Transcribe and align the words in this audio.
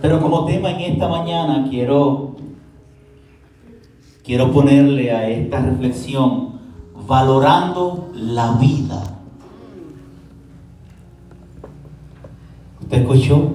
Pero 0.00 0.20
como 0.20 0.44
tema 0.44 0.70
en 0.70 0.92
esta 0.92 1.08
mañana 1.08 1.66
quiero, 1.68 2.36
quiero 4.24 4.52
ponerle 4.52 5.10
a 5.12 5.28
esta 5.28 5.60
reflexión 5.60 6.60
valorando 7.06 8.10
la 8.14 8.52
vida. 8.52 9.02
¿Usted 12.82 12.98
escuchó? 12.98 13.50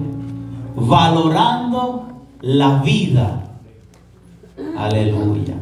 Valorando 0.76 2.06
la 2.40 2.82
vida. 2.82 3.44
Aleluya. 4.76 5.54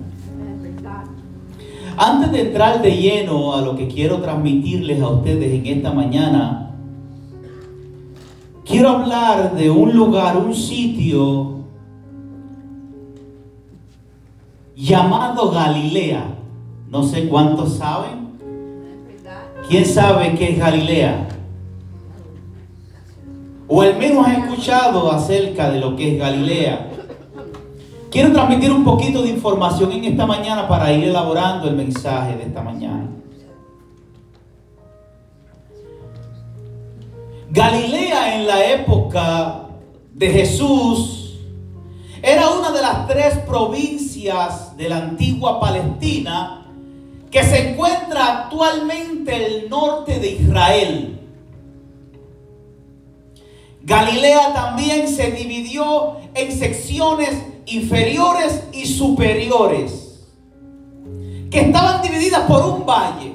Antes 1.96 2.32
de 2.32 2.40
entrar 2.40 2.80
de 2.80 2.96
lleno 2.96 3.54
a 3.54 3.60
lo 3.60 3.76
que 3.76 3.86
quiero 3.86 4.22
transmitirles 4.22 5.02
a 5.02 5.08
ustedes 5.08 5.52
en 5.52 5.66
esta 5.66 5.92
mañana, 5.92 6.70
quiero 8.71 8.89
hablar 8.91 9.55
de 9.57 9.68
un 9.68 9.95
lugar, 9.95 10.37
un 10.37 10.55
sitio 10.55 11.57
llamado 14.77 15.51
Galilea. 15.51 16.24
No 16.88 17.02
sé 17.02 17.28
cuántos 17.28 17.77
saben. 17.77 18.30
¿Quién 19.69 19.84
sabe 19.84 20.34
qué 20.37 20.52
es 20.52 20.59
Galilea? 20.59 21.28
O 23.69 23.83
al 23.83 23.97
menos 23.98 24.27
ha 24.27 24.34
escuchado 24.34 25.12
acerca 25.12 25.70
de 25.70 25.80
lo 25.80 25.95
que 25.95 26.14
es 26.14 26.19
Galilea. 26.19 26.89
Quiero 28.11 28.33
transmitir 28.33 28.73
un 28.73 28.83
poquito 28.83 29.23
de 29.23 29.30
información 29.30 29.92
en 29.92 30.05
esta 30.05 30.27
mañana 30.27 30.66
para 30.66 30.92
ir 30.92 31.05
elaborando 31.05 31.69
el 31.69 31.77
mensaje 31.77 32.37
de 32.37 32.45
esta 32.45 32.62
mañana. 32.62 33.09
Galilea 37.52 38.36
en 38.36 38.46
la 38.46 38.64
época 38.64 39.66
de 40.14 40.28
Jesús 40.28 41.36
era 42.22 42.48
una 42.50 42.70
de 42.70 42.80
las 42.80 43.08
tres 43.08 43.38
provincias 43.38 44.77
de 44.77 44.88
la 44.88 44.98
antigua 44.98 45.58
Palestina 45.58 46.64
que 47.28 47.42
se 47.42 47.70
encuentra 47.70 48.42
actualmente 48.42 49.47
el 49.47 49.69
norte 49.69 50.20
de 50.20 50.30
Israel. 50.30 51.20
Galilea 53.82 54.53
también 54.55 55.08
se 55.08 55.32
dividió 55.32 56.19
en 56.34 56.56
secciones 56.56 57.30
inferiores 57.66 58.62
y 58.72 58.86
superiores, 58.86 60.28
que 61.50 61.62
estaban 61.62 62.00
divididas 62.00 62.42
por 62.42 62.64
un 62.64 62.86
valle. 62.86 63.34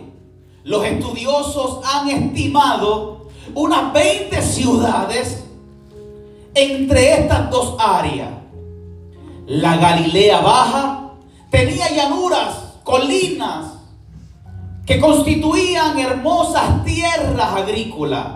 Los 0.64 0.86
estudiosos 0.86 1.82
han 1.84 2.08
estimado 2.10 3.25
unas 3.54 3.94
20 3.94 4.42
ciudades 4.42 5.44
entre 6.54 7.14
estas 7.14 7.50
dos 7.50 7.76
áreas. 7.80 8.30
La 9.48 9.78
Galilea 9.78 10.40
Baja 10.42 11.12
tenía 11.52 11.90
llanuras, 11.92 12.56
colinas, 12.84 13.74
que 14.86 15.00
constituían 15.00 16.00
hermosas 16.00 16.84
tierras 16.84 17.54
agrícolas. 17.54 18.28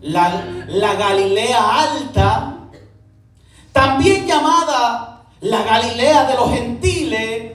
La, 0.00 0.44
la 0.66 0.94
Galilea 0.94 1.80
Alta, 1.80 2.58
también 3.72 4.26
llamada 4.26 5.22
la 5.40 5.62
Galilea 5.62 6.24
de 6.24 6.34
los 6.34 6.50
gentiles, 6.50 7.52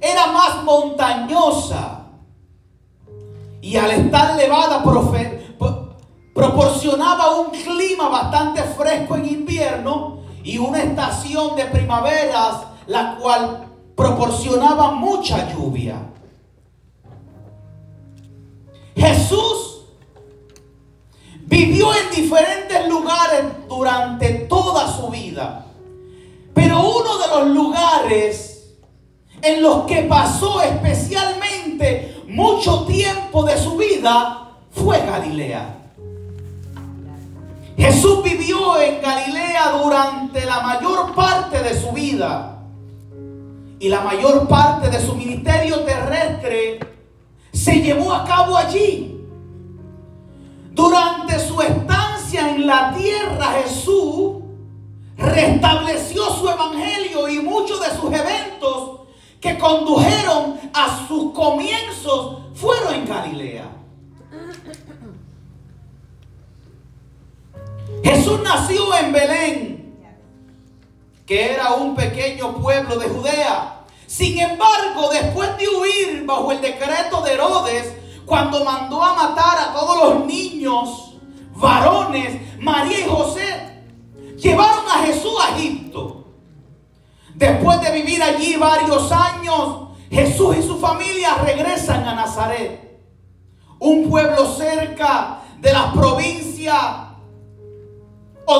era 0.00 0.26
más 0.32 0.64
montañosa 0.64 2.02
y 3.60 3.76
al 3.76 3.92
estar 3.92 4.38
elevada 4.38 4.82
proporcionaba 6.34 7.38
un 7.40 7.50
clima 7.50 8.08
bastante 8.08 8.62
fresco 8.62 9.16
en 9.16 9.26
invierno 9.26 10.22
y 10.42 10.58
una 10.58 10.82
estación 10.82 11.56
de 11.56 11.66
primaveras 11.66 12.62
la 12.86 13.16
cual 13.16 13.68
proporcionaba 13.94 14.92
mucha 14.92 15.52
lluvia. 15.52 15.96
Jesús 18.96 19.86
vivió 21.42 21.92
en 21.94 22.10
diferentes 22.14 22.88
lugares 22.88 23.44
durante 23.68 24.30
toda 24.48 24.90
su 24.90 25.08
vida, 25.08 25.66
pero 26.54 26.80
uno 26.80 27.18
de 27.18 27.28
los 27.28 27.48
lugares 27.48 28.74
en 29.42 29.62
los 29.62 29.84
que 29.84 30.02
pasó 30.02 30.62
especialmente 30.62 32.22
mucho 32.28 32.84
tiempo 32.84 33.44
de 33.44 33.58
su 33.58 33.76
vida 33.76 34.50
fue 34.70 34.98
Galilea. 35.04 35.81
Jesús 37.82 38.22
vivió 38.22 38.80
en 38.80 39.02
Galilea 39.02 39.72
durante 39.82 40.44
la 40.44 40.60
mayor 40.60 41.16
parte 41.16 41.60
de 41.64 41.76
su 41.76 41.90
vida 41.90 42.62
y 43.80 43.88
la 43.88 44.02
mayor 44.02 44.46
parte 44.46 44.88
de 44.88 45.04
su 45.04 45.16
ministerio 45.16 45.80
terrestre 45.80 46.78
se 47.52 47.80
llevó 47.80 48.12
a 48.12 48.24
cabo 48.24 48.56
allí. 48.56 49.20
Durante 50.70 51.40
su 51.40 51.60
estancia 51.60 52.50
en 52.50 52.68
la 52.68 52.94
tierra 52.94 53.46
Jesús 53.64 54.44
restableció 55.16 56.22
su 56.34 56.48
evangelio 56.48 57.28
y 57.28 57.40
muchos 57.40 57.80
de 57.80 57.90
sus 57.96 58.12
eventos 58.12 59.00
que 59.40 59.58
condujeron 59.58 60.56
a 60.72 61.04
sus 61.08 61.32
comienzos 61.32 62.42
fueron 62.54 62.94
en 62.94 63.06
Galilea. 63.06 63.64
Nació 68.38 68.94
en 68.96 69.12
Belén, 69.12 70.02
que 71.26 71.52
era 71.52 71.72
un 71.74 71.94
pequeño 71.94 72.54
pueblo 72.56 72.96
de 72.96 73.08
Judea. 73.08 73.80
Sin 74.06 74.38
embargo, 74.38 75.10
después 75.10 75.56
de 75.58 75.68
huir 75.68 76.24
bajo 76.26 76.52
el 76.52 76.60
decreto 76.60 77.22
de 77.22 77.32
Herodes, 77.32 77.92
cuando 78.26 78.64
mandó 78.64 79.02
a 79.02 79.14
matar 79.14 79.58
a 79.58 79.72
todos 79.72 80.14
los 80.14 80.26
niños, 80.26 81.14
varones, 81.54 82.60
María 82.60 83.00
y 83.00 83.08
José, 83.08 83.82
llevaron 84.36 84.86
a 84.88 85.04
Jesús 85.06 85.32
a 85.42 85.56
Egipto. 85.56 86.26
Después 87.34 87.80
de 87.80 87.92
vivir 87.92 88.22
allí 88.22 88.56
varios 88.56 89.10
años, 89.10 89.88
Jesús 90.10 90.56
y 90.58 90.62
su 90.62 90.78
familia 90.78 91.36
regresan 91.36 92.06
a 92.06 92.14
Nazaret, 92.14 93.00
un 93.78 94.10
pueblo 94.10 94.46
cerca 94.54 95.40
de 95.58 95.72
las 95.72 95.92
provincias 95.92 97.11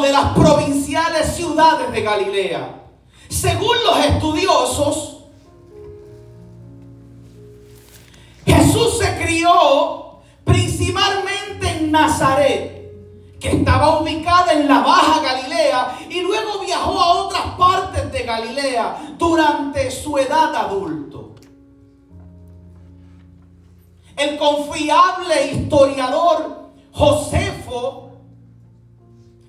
de 0.01 0.13
las 0.13 0.33
provinciales 0.33 1.35
ciudades 1.35 1.93
de 1.93 2.03
Galilea. 2.03 2.83
Según 3.29 3.77
los 3.85 4.05
estudiosos, 4.05 5.25
Jesús 8.45 8.99
se 8.99 9.23
crió 9.23 10.21
principalmente 10.45 11.69
en 11.69 11.93
Nazaret, 11.93 13.39
que 13.41 13.49
estaba 13.49 14.01
ubicada 14.01 14.53
en 14.53 14.69
la 14.69 14.81
Baja 14.81 15.21
Galilea, 15.21 15.99
y 16.09 16.21
luego 16.21 16.61
viajó 16.65 16.99
a 16.99 17.13
otras 17.25 17.47
partes 17.59 18.13
de 18.13 18.23
Galilea 18.23 19.15
durante 19.19 19.91
su 19.91 20.17
edad 20.19 20.55
adulto. 20.55 21.35
El 24.17 24.39
confiable 24.39 25.53
historiador 25.53 26.71
Josefo 26.93 28.02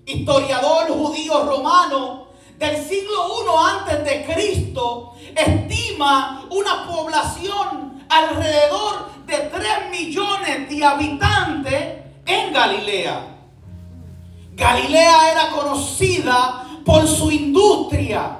historiador 0.05 0.87
judío 0.89 1.43
romano 1.45 2.27
del 2.57 2.83
siglo 2.83 3.13
I 3.29 3.79
antes 3.79 4.05
de 4.05 4.25
Cristo, 4.25 5.13
estima 5.35 6.45
una 6.49 6.87
población 6.87 8.05
alrededor 8.09 9.25
de 9.25 9.37
3 9.37 9.89
millones 9.91 10.69
de 10.69 10.85
habitantes 10.85 11.83
en 12.25 12.53
Galilea. 12.53 13.27
Galilea 14.55 15.31
era 15.31 15.49
conocida 15.49 16.65
por 16.85 17.07
su 17.07 17.31
industria 17.31 18.39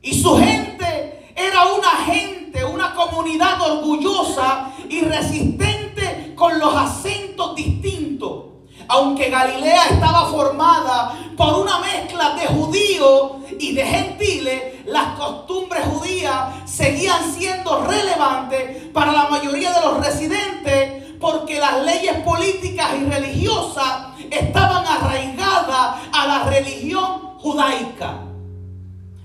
y 0.00 0.20
su 0.20 0.36
gente 0.38 1.32
era 1.36 1.66
una 1.72 1.90
gente, 2.06 2.64
una 2.64 2.94
comunidad 2.94 3.60
orgullosa 3.60 4.72
y 4.88 5.00
resistente 5.02 6.34
con 6.34 6.58
los 6.58 6.74
acentos 6.74 7.54
distintos 7.54 8.53
aunque 8.88 9.30
Galilea 9.30 9.86
estaba 9.90 10.26
formada 10.28 11.14
por 11.36 11.60
una 11.60 11.78
mezcla 11.80 12.34
de 12.34 12.46
judíos 12.46 13.32
y 13.58 13.74
de 13.74 13.84
gentiles, 13.84 14.62
las 14.86 15.18
costumbres 15.18 15.84
judías 15.86 16.48
seguían 16.66 17.32
siendo 17.32 17.84
relevantes 17.84 18.88
para 18.92 19.12
la 19.12 19.28
mayoría 19.28 19.72
de 19.72 19.80
los 19.80 20.04
residentes 20.04 21.04
porque 21.20 21.58
las 21.58 21.82
leyes 21.84 22.16
políticas 22.18 22.90
y 23.00 23.04
religiosas 23.04 24.08
estaban 24.30 24.84
arraigadas 24.86 25.96
a 26.12 26.26
la 26.26 26.44
religión 26.44 27.38
judaica. 27.38 28.20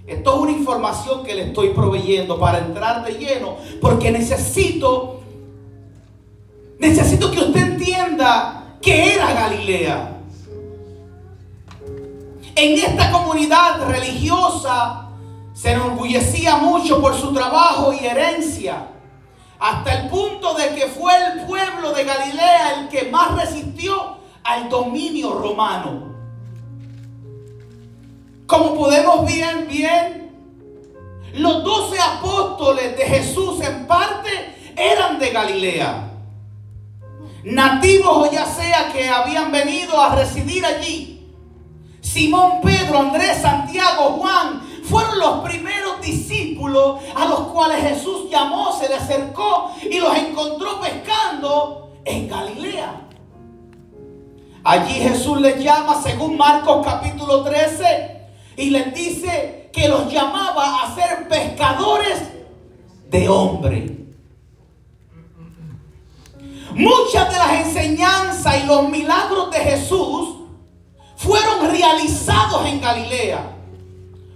Esto 0.07 0.33
es 0.33 0.39
una 0.39 0.51
información 0.51 1.23
que 1.23 1.35
le 1.35 1.43
estoy 1.43 1.69
proveyendo 1.69 2.39
para 2.39 2.59
entrar 2.59 3.05
de 3.05 3.13
lleno, 3.13 3.57
porque 3.79 4.11
necesito, 4.11 5.19
necesito 6.79 7.29
que 7.31 7.39
usted 7.39 7.73
entienda 7.73 8.58
que 8.81 9.13
era 9.13 9.33
Galilea. 9.33 10.15
en 12.55 12.77
esta 12.77 13.11
comunidad 13.11 13.87
religiosa 13.87 15.09
se 15.53 15.71
enorgullecía 15.71 16.57
mucho 16.57 17.01
por 17.01 17.15
su 17.15 17.33
trabajo 17.33 17.93
y 17.93 18.05
herencia, 18.05 18.87
hasta 19.59 19.93
el 19.93 20.09
punto 20.09 20.53
de 20.55 20.75
que 20.75 20.87
fue 20.87 21.13
el 21.15 21.45
pueblo 21.45 21.91
de 21.91 22.03
Galilea 22.03 22.81
el 22.81 22.89
que 22.89 23.09
más 23.09 23.35
resistió 23.35 24.17
al 24.43 24.69
dominio 24.69 25.33
romano. 25.33 26.15
Como 28.45 28.75
podemos 28.75 29.25
ver 29.25 29.67
bien, 29.67 30.31
los 31.33 31.63
doce 31.63 31.99
apóstoles 31.99 32.97
de 32.97 33.05
Jesús 33.05 33.61
en 33.61 33.85
parte 33.85 34.73
eran 34.75 35.19
de 35.19 35.29
Galilea. 35.29 36.08
Nativos 37.43 38.27
o 38.27 38.31
ya 38.31 38.45
sea 38.45 38.91
que 38.91 39.07
habían 39.09 39.51
venido 39.51 39.99
a 40.01 40.15
residir 40.15 40.65
allí. 40.65 41.33
Simón, 42.01 42.61
Pedro, 42.61 42.99
Andrés, 42.99 43.41
Santiago, 43.41 44.17
Juan 44.17 44.61
fueron 44.83 45.19
los 45.19 45.39
primeros 45.39 46.01
discípulos 46.01 46.99
a 47.15 47.25
los 47.25 47.41
cuales 47.51 47.81
Jesús 47.81 48.29
llamó, 48.29 48.71
se 48.73 48.89
le 48.89 48.95
acercó 48.95 49.71
y 49.89 49.99
los 49.99 50.17
encontró 50.17 50.81
pescando 50.81 51.91
en 52.05 52.27
Galilea. 52.27 53.01
Allí 54.63 54.93
Jesús 54.93 55.39
les 55.39 55.63
llama, 55.63 56.01
según 56.01 56.37
Marcos 56.37 56.85
capítulo 56.85 57.43
13, 57.43 58.27
y 58.57 58.71
les 58.71 58.93
dice 58.93 59.69
que 59.71 59.87
los 59.87 60.11
llamaba 60.11 60.83
a 60.83 60.95
ser 60.95 61.27
pescadores 61.27 62.21
de 63.09 63.29
hombre. 63.29 63.98
Muchas 66.79 67.29
de 67.29 67.37
las 67.37 67.65
enseñanzas 67.65 68.63
y 68.63 68.65
los 68.65 68.87
milagros 68.87 69.51
de 69.51 69.59
Jesús 69.59 70.29
fueron 71.17 71.69
realizados 71.69 72.65
en 72.67 72.79
Galilea, 72.79 73.51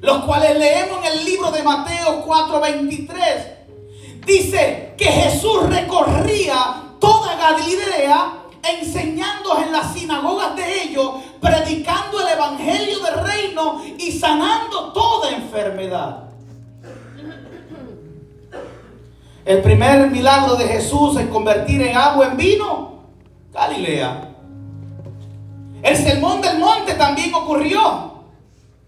los 0.01 0.25
cuales 0.25 0.59
leemos 0.59 0.97
en 0.97 1.05
el 1.05 1.23
libro 1.23 1.51
de 1.51 1.63
Mateo 1.63 2.21
4:23. 2.25 4.25
Dice 4.25 4.93
que 4.97 5.05
Jesús 5.05 5.69
recorría 5.69 6.83
toda 6.99 7.37
Galilea 7.37 8.33
enseñando 8.61 9.59
en 9.59 9.71
las 9.71 9.93
sinagogas 9.93 10.53
de 10.57 10.83
ellos, 10.83 11.11
predicando 11.39 12.19
el 12.19 12.27
evangelio 12.27 12.99
del 12.99 13.23
reino 13.23 13.81
y 13.97 14.11
sanando 14.11 14.91
toda 14.91 15.29
enfermedad. 15.29 16.32
El 19.45 19.61
primer 19.61 20.09
milagro 20.09 20.55
de 20.55 20.67
Jesús 20.67 21.17
en 21.17 21.27
convertir 21.27 21.81
en 21.81 21.97
agua 21.97 22.27
en 22.27 22.37
vino, 22.37 22.93
Galilea. 23.51 24.29
El 25.81 25.97
sermón 25.97 26.41
del 26.41 26.59
monte 26.59 26.93
también 26.93 27.33
ocurrió 27.33 28.23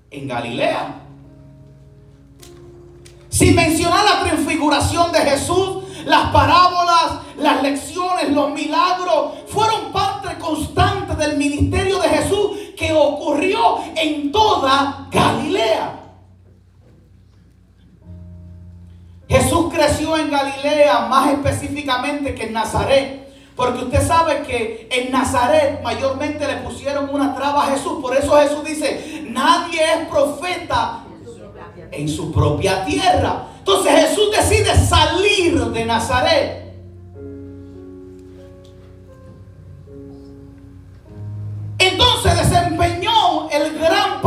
en 0.09 0.27
Galilea. 0.27 1.01
Sin 3.27 3.53
mencionar 3.53 4.05
la 4.05 4.21
prefiguración 4.21 5.11
de 5.11 5.19
Jesús, 5.19 5.83
las 6.05 6.29
parábolas, 6.29 7.19
las 7.37 7.61
lecciones, 7.61 8.29
los 8.29 8.51
milagros 8.51 9.33
fueron 9.47 9.91
parte 9.91 10.37
constante 10.39 11.15
del 11.15 11.35
ministerio 11.35 11.99
de 11.99 12.07
Jesús 12.07 12.51
que 12.77 12.93
ocurrió 12.93 13.79
en 13.97 14.31
toda 14.31 15.07
Galilea. 15.11 16.04
Jesús 19.27 19.73
creció 19.73 20.17
en 20.17 20.29
Galilea, 20.29 21.07
más 21.07 21.31
específicamente 21.31 22.35
que 22.35 22.43
en 22.43 22.53
Nazaret. 22.53 23.25
Porque 23.55 23.85
usted 23.85 24.05
sabe 24.05 24.43
que 24.43 24.89
en 24.91 25.11
Nazaret 25.11 25.81
mayormente 25.81 26.45
le 26.45 26.57
pusieron 26.57 27.09
una 27.11 27.33
traba 27.35 27.65
a 27.65 27.71
Jesús. 27.71 27.99
Por 28.01 28.15
eso 28.15 28.37
Jesús 28.37 28.63
dice, 28.65 29.23
nadie 29.29 29.79
es 29.81 30.07
profeta 30.09 31.05
en 31.91 32.09
su 32.09 32.31
propia 32.31 32.85
tierra. 32.85 33.47
Entonces 33.59 34.09
Jesús 34.09 34.29
decide 34.31 34.75
salir 34.75 35.59
de 35.59 35.85
Nazaret. 35.85 36.65
Entonces 41.77 42.49
desempeñó 42.49 43.49
el 43.49 43.79
gran 43.79 44.21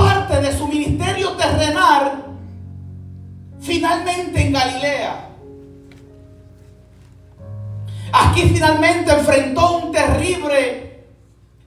finalmente 3.69 4.41
en 4.41 4.53
Galilea. 4.53 5.29
Aquí 8.11 8.41
finalmente 8.49 9.13
enfrentó 9.13 9.77
un 9.77 9.93
terrible 9.93 11.05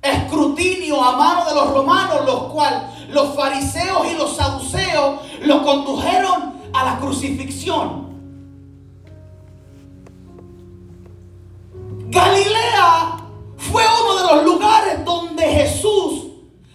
escrutinio 0.01 0.99
a 1.01 1.15
mano 1.15 1.45
de 1.45 1.53
los 1.53 1.71
romanos, 1.71 2.25
los 2.25 2.43
cuales 2.51 2.81
los 3.09 3.35
fariseos 3.35 4.07
y 4.11 4.15
los 4.15 4.35
saduceos 4.35 5.21
lo 5.45 5.63
condujeron 5.63 6.53
a 6.73 6.83
la 6.83 6.99
crucifixión. 6.99 8.09
Galilea 12.09 13.17
fue 13.57 13.83
uno 14.01 14.15
de 14.15 14.35
los 14.35 14.43
lugares 14.43 15.05
donde 15.05 15.43
Jesús 15.43 16.29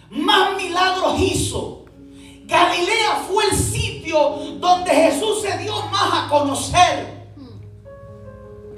más 0.09 0.55
milagros 0.55 1.19
hizo. 1.19 1.76
Galilea 2.47 3.25
fue 3.27 3.43
el 3.43 3.55
sitio 3.57 4.37
donde 4.59 4.89
Jesús 4.91 5.41
se 5.41 5.57
dio 5.57 5.75
más 5.87 6.13
a 6.13 6.29
conocer. 6.29 7.27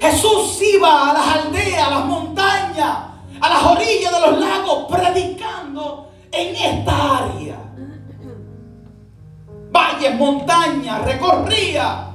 Jesús 0.00 0.60
iba 0.60 1.10
a 1.10 1.14
las 1.14 1.44
aldeas, 1.44 1.86
a 1.86 1.90
las 1.90 2.04
montañas, 2.04 2.98
a 3.40 3.48
las 3.48 3.62
orillas 3.64 4.12
de 4.12 4.20
los 4.20 4.40
lagos, 4.40 4.86
predicando 4.90 6.10
en 6.32 6.56
esta 6.56 7.18
área. 7.18 7.56
Valles, 9.70 10.14
montañas, 10.16 11.04
recorría 11.04 12.10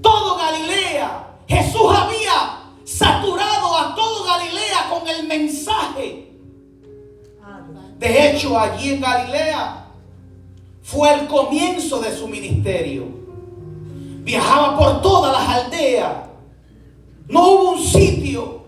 todo 0.00 0.36
Galilea. 0.36 1.38
Jesús 1.48 1.92
había 1.92 2.60
saturado 2.84 3.76
a 3.78 3.96
todo 3.96 4.24
Galilea 4.24 4.88
con 4.90 5.08
el 5.08 5.26
mensaje. 5.26 6.38
De 7.98 8.30
hecho, 8.30 8.56
allí 8.56 8.94
en 8.94 9.00
Galilea 9.00 9.81
fue 10.82 11.14
el 11.14 11.26
comienzo 11.26 12.00
de 12.00 12.14
su 12.14 12.28
ministerio. 12.28 13.06
Viajaba 14.24 14.78
por 14.78 15.02
todas 15.02 15.32
las 15.32 15.64
aldeas. 15.64 16.12
No 17.28 17.48
hubo 17.48 17.72
un 17.72 17.82
sitio 17.82 18.62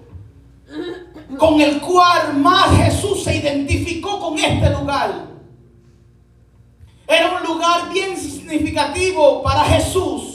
con 1.38 1.60
el 1.60 1.80
cual 1.80 2.36
más 2.36 2.76
Jesús 2.76 3.24
se 3.24 3.36
identificó 3.36 4.20
con 4.20 4.38
este 4.38 4.70
lugar. 4.70 5.26
Era 7.06 7.36
un 7.36 7.46
lugar 7.46 7.92
bien 7.92 8.16
significativo 8.16 9.42
para 9.42 9.64
Jesús. 9.64 10.30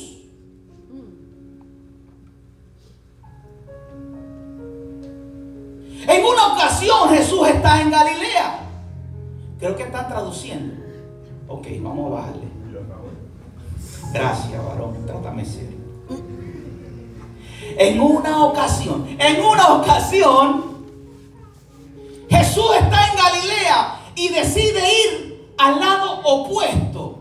En 6.07 6.25
una 6.25 6.53
ocasión 6.53 7.09
Jesús 7.09 7.48
está 7.48 7.81
en 7.81 7.91
Galilea. 7.91 8.59
Creo 9.59 9.75
que 9.75 9.83
están 9.83 10.07
traduciendo. 10.07 10.88
Ok, 11.49 11.67
vamos 11.81 12.11
a 12.11 12.15
bajarle. 12.15 12.47
Gracias, 14.13 14.65
varón. 14.65 15.05
Trátame 15.05 15.43
serio. 15.43 15.79
En 17.77 17.99
una 17.99 18.45
ocasión, 18.45 19.07
en 19.19 19.43
una 19.43 19.73
ocasión, 19.73 20.63
Jesús 22.29 22.71
está 22.79 23.07
en 23.07 23.17
Galilea 23.17 23.99
y 24.15 24.29
decide 24.29 24.79
ir 24.79 25.53
al 25.57 25.79
lado 25.79 26.21
opuesto. 26.23 27.19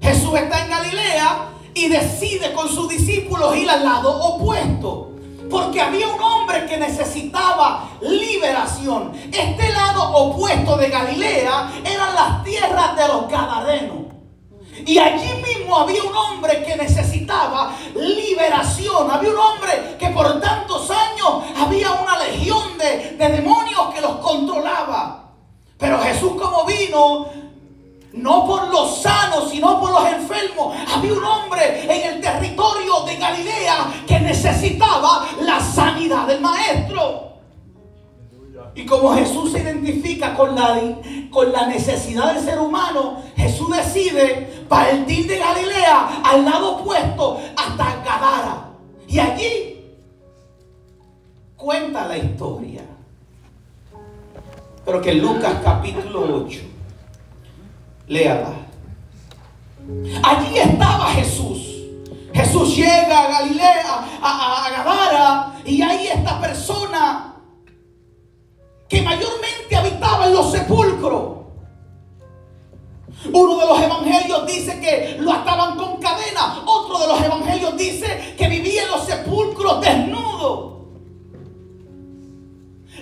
Jesús 0.00 0.34
está 0.34 0.64
en 0.64 0.70
Galilea 0.70 1.48
y 1.74 1.88
decide 1.88 2.52
con 2.52 2.68
sus 2.68 2.88
discípulos 2.88 3.56
ir 3.56 3.68
al 3.68 3.84
lado 3.84 4.10
opuesto. 4.20 5.07
Porque 5.50 5.80
había 5.80 6.08
un 6.08 6.20
hombre 6.20 6.66
que 6.66 6.76
necesitaba 6.76 7.88
liberación. 8.00 9.12
Este 9.32 9.72
lado 9.72 10.10
opuesto 10.12 10.76
de 10.76 10.88
Galilea 10.88 11.72
eran 11.84 12.14
las 12.14 12.44
tierras 12.44 12.96
de 12.96 13.08
los 13.08 13.28
Gadarenos. 13.28 14.08
Y 14.86 14.98
allí 14.98 15.30
mismo 15.42 15.76
había 15.76 16.02
un 16.02 16.16
hombre 16.16 16.62
que 16.64 16.76
necesitaba 16.76 17.72
liberación. 17.94 19.10
Había 19.10 19.30
un 19.30 19.38
hombre 19.38 19.96
que 19.98 20.08
por 20.08 20.40
tantos 20.40 20.90
años 20.90 21.44
había 21.56 21.92
una 21.92 22.18
legión 22.18 22.78
de, 22.78 23.16
de 23.18 23.28
demonios 23.28 23.92
que 23.94 24.00
los 24.00 24.16
controlaba. 24.18 25.32
Pero 25.78 26.00
Jesús 26.00 26.32
como 26.40 26.64
vino 26.64 27.26
no 28.18 28.46
por 28.46 28.68
los 28.68 29.02
sanos, 29.02 29.50
sino 29.50 29.80
por 29.80 29.90
los 29.90 30.06
enfermos. 30.06 30.76
Había 30.94 31.12
un 31.12 31.24
hombre 31.24 31.84
en 31.84 32.14
el 32.14 32.20
territorio 32.20 33.00
de 33.06 33.16
Galilea 33.16 34.04
que 34.06 34.20
necesitaba 34.20 35.26
la 35.40 35.60
sanidad 35.60 36.26
del 36.26 36.40
maestro. 36.40 37.28
Y 38.74 38.84
como 38.86 39.14
Jesús 39.14 39.52
se 39.52 39.60
identifica 39.60 40.34
con 40.34 40.54
la, 40.54 40.80
con 41.30 41.52
la 41.52 41.66
necesidad 41.66 42.34
del 42.34 42.44
ser 42.44 42.60
humano, 42.60 43.22
Jesús 43.36 43.68
decide 43.76 44.64
partir 44.68 45.26
de 45.26 45.38
Galilea 45.38 46.22
al 46.24 46.44
lado 46.44 46.76
opuesto 46.76 47.40
hasta 47.56 47.96
Gadara. 48.04 48.68
Y 49.08 49.18
allí 49.18 49.84
cuenta 51.56 52.06
la 52.06 52.18
historia. 52.18 52.82
Pero 54.84 55.02
que 55.02 55.14
Lucas 55.14 55.56
capítulo 55.62 56.44
8 56.46 56.77
Léala. 58.08 58.54
Allí 60.22 60.58
estaba 60.58 61.06
Jesús. 61.12 61.58
Jesús 62.32 62.76
llega 62.76 63.24
a 63.24 63.28
Galilea, 63.28 64.04
a, 64.22 64.66
a, 64.66 64.70
Gadara, 64.70 65.52
y 65.64 65.82
hay 65.82 66.06
esta 66.08 66.40
persona 66.40 67.34
que 68.88 69.02
mayormente 69.02 69.76
habitaba 69.76 70.26
en 70.26 70.34
los 70.34 70.50
sepulcros. 70.52 71.38
Uno 73.32 73.58
de 73.58 73.66
los 73.66 73.82
evangelios 73.82 74.46
dice 74.46 74.80
que 74.80 75.16
lo 75.20 75.32
ataban 75.32 75.76
con 75.76 75.96
cadena. 75.98 76.62
Otro 76.64 76.98
de 76.98 77.08
los 77.08 77.20
evangelios 77.20 77.76
dice 77.76 78.34
que 78.38 78.48
vivía 78.48 78.84
en 78.84 78.90
los 78.90 79.04
sepulcros 79.04 79.80
desnudo. 79.80 80.88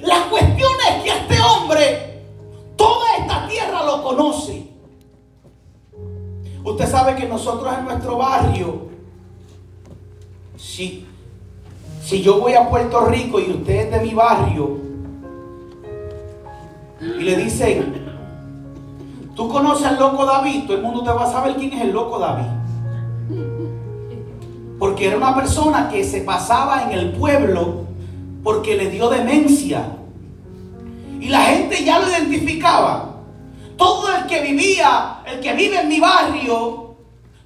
La 0.03 0.29
cuestión 0.31 0.73
es 0.89 1.03
que 1.05 1.11
este 1.11 1.41
hombre, 1.43 2.25
toda 2.77 3.17
esta 3.19 3.47
tierra 3.47 3.85
lo 3.85 4.03
conoce. 4.03 4.76
Usted 6.67 6.91
sabe 6.91 7.15
que 7.17 7.27
nosotros 7.27 7.73
en 7.79 7.85
nuestro 7.87 8.19
barrio, 8.19 8.89
si, 10.59 11.07
si 12.05 12.23
yo 12.23 12.39
voy 12.39 12.53
a 12.53 12.69
Puerto 12.69 13.07
Rico 13.07 13.41
y 13.41 13.51
usted 13.51 13.87
es 13.87 13.91
de 13.93 14.01
mi 14.01 14.13
barrio, 14.13 14.85
y 17.01 17.23
le 17.23 17.37
dicen, 17.37 18.07
Tú 19.37 19.51
conoces 19.51 19.87
al 19.87 19.99
loco 19.99 20.25
David, 20.25 20.65
todo 20.65 20.79
el 20.79 20.83
mundo 20.83 21.03
te 21.03 21.11
va 21.11 21.25
a 21.25 21.31
saber 21.31 21.57
quién 21.57 21.71
es 21.75 21.83
el 21.83 21.93
loco 21.93 22.19
David. 22.19 22.47
Porque 24.79 25.09
era 25.09 25.19
una 25.19 25.35
persona 25.35 25.91
que 25.91 26.03
se 26.05 26.23
pasaba 26.23 26.85
en 26.85 26.99
el 26.99 27.13
pueblo 27.13 27.85
porque 28.43 28.77
le 28.77 28.89
dio 28.89 29.11
demencia. 29.11 29.93
Y 31.21 31.29
la 31.29 31.43
gente 31.43 31.85
ya 31.85 31.99
lo 31.99 32.09
identificaba. 32.09 33.16
Todo 33.77 34.15
el 34.15 34.27
que 34.27 34.41
vivía, 34.41 35.21
el 35.27 35.41
que 35.41 35.53
vive 35.53 35.81
en 35.81 35.89
mi 35.89 36.01
barrio, 36.01 36.97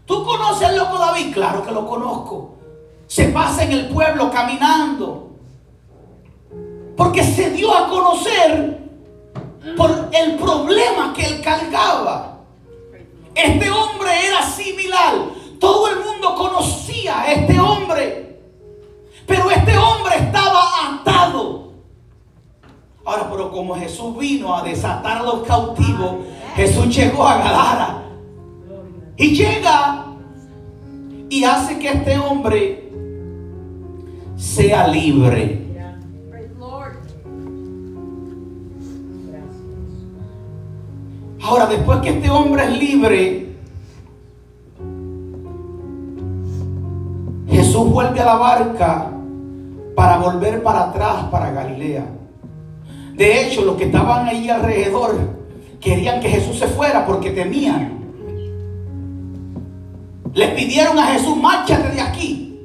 ¿tú 0.06 0.25
conoces 0.25 0.68
al 0.68 0.76
loco 0.76 0.99
David? 0.99 1.32
Claro 1.32 1.64
que 1.64 1.72
lo 1.72 1.87
conozco. 1.87 2.54
Se 3.06 3.26
pasa 3.28 3.64
en 3.64 3.72
el 3.72 3.88
pueblo 3.88 4.30
caminando. 4.30 5.30
Porque 6.96 7.25
se 7.25 7.50
dio 7.50 7.75
a 7.75 7.88
conocer 7.88 8.78
por 9.76 10.08
el 10.12 10.37
problema 10.37 11.12
que 11.14 11.26
él 11.26 11.40
cargaba. 11.42 12.38
Este 13.34 13.70
hombre 13.70 14.10
era 14.26 14.42
similar. 14.42 15.14
Todo 15.58 15.88
el 15.88 16.00
mundo 16.00 16.34
conocía 16.37 17.22
a 17.22 17.32
este 17.32 17.58
hombre. 17.58 18.40
Pero 19.26 19.50
este 19.50 19.76
hombre 19.76 20.16
estaba 20.16 20.62
atado. 21.00 21.70
Ahora, 23.04 23.28
pero 23.30 23.50
como 23.50 23.75
Jesús 23.75 24.16
vino 24.19 24.54
a 24.54 24.62
desatar 24.62 25.19
a 25.19 25.23
los 25.23 25.42
cautivos, 25.42 26.16
Jesús 26.54 26.95
llegó 26.95 27.26
a 27.26 27.38
Gadara. 27.38 28.02
Y 29.16 29.35
llega 29.35 30.07
y 31.28 31.45
hace 31.45 31.78
que 31.78 31.88
este 31.88 32.19
hombre 32.19 32.90
sea 34.37 34.87
libre. 34.88 35.66
Ahora, 41.42 41.66
después 41.66 41.99
que 42.00 42.11
este 42.11 42.30
hombre 42.30 42.64
es 42.64 42.78
libre, 42.78 43.57
Jesús 47.49 47.90
vuelve 47.90 48.21
a 48.21 48.25
la 48.25 48.35
barca 48.37 49.11
para 49.97 50.19
volver 50.19 50.62
para 50.62 50.90
atrás, 50.90 51.25
para 51.30 51.50
Galilea. 51.50 52.20
De 53.21 53.43
hecho, 53.43 53.67
los 53.67 53.77
que 53.77 53.85
estaban 53.85 54.27
ahí 54.27 54.49
alrededor 54.49 55.15
querían 55.79 56.21
que 56.21 56.31
Jesús 56.31 56.59
se 56.59 56.67
fuera 56.67 57.05
porque 57.05 57.29
temían. 57.29 57.99
Le 60.33 60.49
pidieron 60.49 60.99
a 60.99 61.09
Jesús, 61.09 61.37
márchate 61.37 61.91
de 61.97 62.00
aquí. 62.00 62.59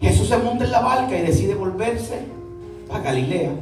Jesús 0.00 0.26
se 0.26 0.36
monta 0.38 0.64
en 0.64 0.72
la 0.72 0.80
barca 0.80 1.16
y 1.16 1.22
decide 1.22 1.54
volverse 1.54 2.22
a 2.92 2.98
Galilea. 2.98 3.52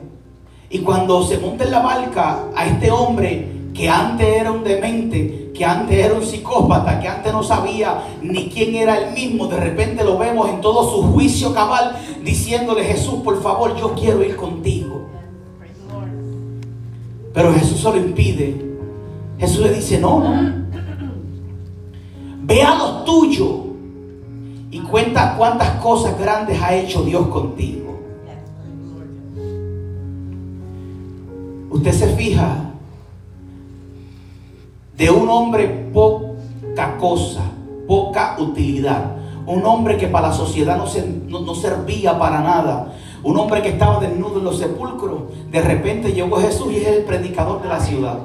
Y 0.70 0.78
cuando 0.78 1.22
se 1.22 1.36
monta 1.36 1.64
en 1.64 1.70
la 1.70 1.80
barca 1.80 2.44
a 2.56 2.64
este 2.64 2.90
hombre 2.90 3.46
que 3.74 3.90
antes 3.90 4.26
era 4.26 4.50
un 4.50 4.64
demente, 4.64 5.52
que 5.54 5.66
antes 5.66 5.98
era 5.98 6.14
un 6.14 6.24
psicópata, 6.24 6.98
que 6.98 7.08
antes 7.08 7.30
no 7.30 7.42
sabía 7.42 8.04
ni 8.22 8.48
quién 8.48 8.74
era 8.74 8.96
el 8.96 9.12
mismo, 9.12 9.48
de 9.48 9.58
repente 9.58 10.02
lo 10.02 10.16
vemos 10.16 10.48
en 10.48 10.62
todo 10.62 10.90
su 10.90 11.12
juicio 11.12 11.52
cabal 11.52 11.94
diciéndole, 12.24 12.84
Jesús, 12.84 13.16
por 13.22 13.42
favor, 13.42 13.76
yo 13.76 13.92
quiero 13.92 14.24
ir 14.24 14.34
contigo. 14.34 14.85
Pero 17.36 17.52
Jesús 17.52 17.82
se 17.82 17.90
lo 17.90 17.98
impide. 17.98 18.56
Jesús 19.38 19.60
le 19.60 19.74
dice, 19.74 20.00
no, 20.00 20.20
no. 20.20 20.66
Ve 22.44 22.62
a 22.62 22.74
los 22.76 23.04
tuyos 23.04 23.50
y 24.70 24.80
cuenta 24.80 25.36
cuántas 25.36 25.72
cosas 25.82 26.18
grandes 26.18 26.58
ha 26.62 26.74
hecho 26.74 27.02
Dios 27.02 27.26
contigo. 27.26 28.00
Usted 31.70 31.92
se 31.92 32.06
fija 32.16 32.70
de 34.96 35.10
un 35.10 35.28
hombre 35.28 35.90
poca 35.92 36.96
cosa, 36.96 37.42
poca 37.86 38.36
utilidad. 38.38 39.14
Un 39.44 39.62
hombre 39.66 39.98
que 39.98 40.08
para 40.08 40.28
la 40.28 40.34
sociedad 40.34 40.78
no, 40.78 41.40
no, 41.40 41.54
servía 41.54 42.18
para 42.18 42.40
nada. 42.40 42.94
Un 43.22 43.38
hombre 43.38 43.62
que 43.62 43.70
estaba 43.70 44.00
desnudo 44.00 44.38
en 44.38 44.44
los 44.44 44.58
sepulcros. 44.58 45.22
De 45.50 45.60
repente 45.60 46.12
llegó 46.12 46.36
Jesús 46.36 46.72
y 46.72 46.76
es 46.76 46.88
el 46.88 47.04
predicador 47.04 47.62
de 47.62 47.68
la 47.68 47.80
ciudad. 47.80 48.18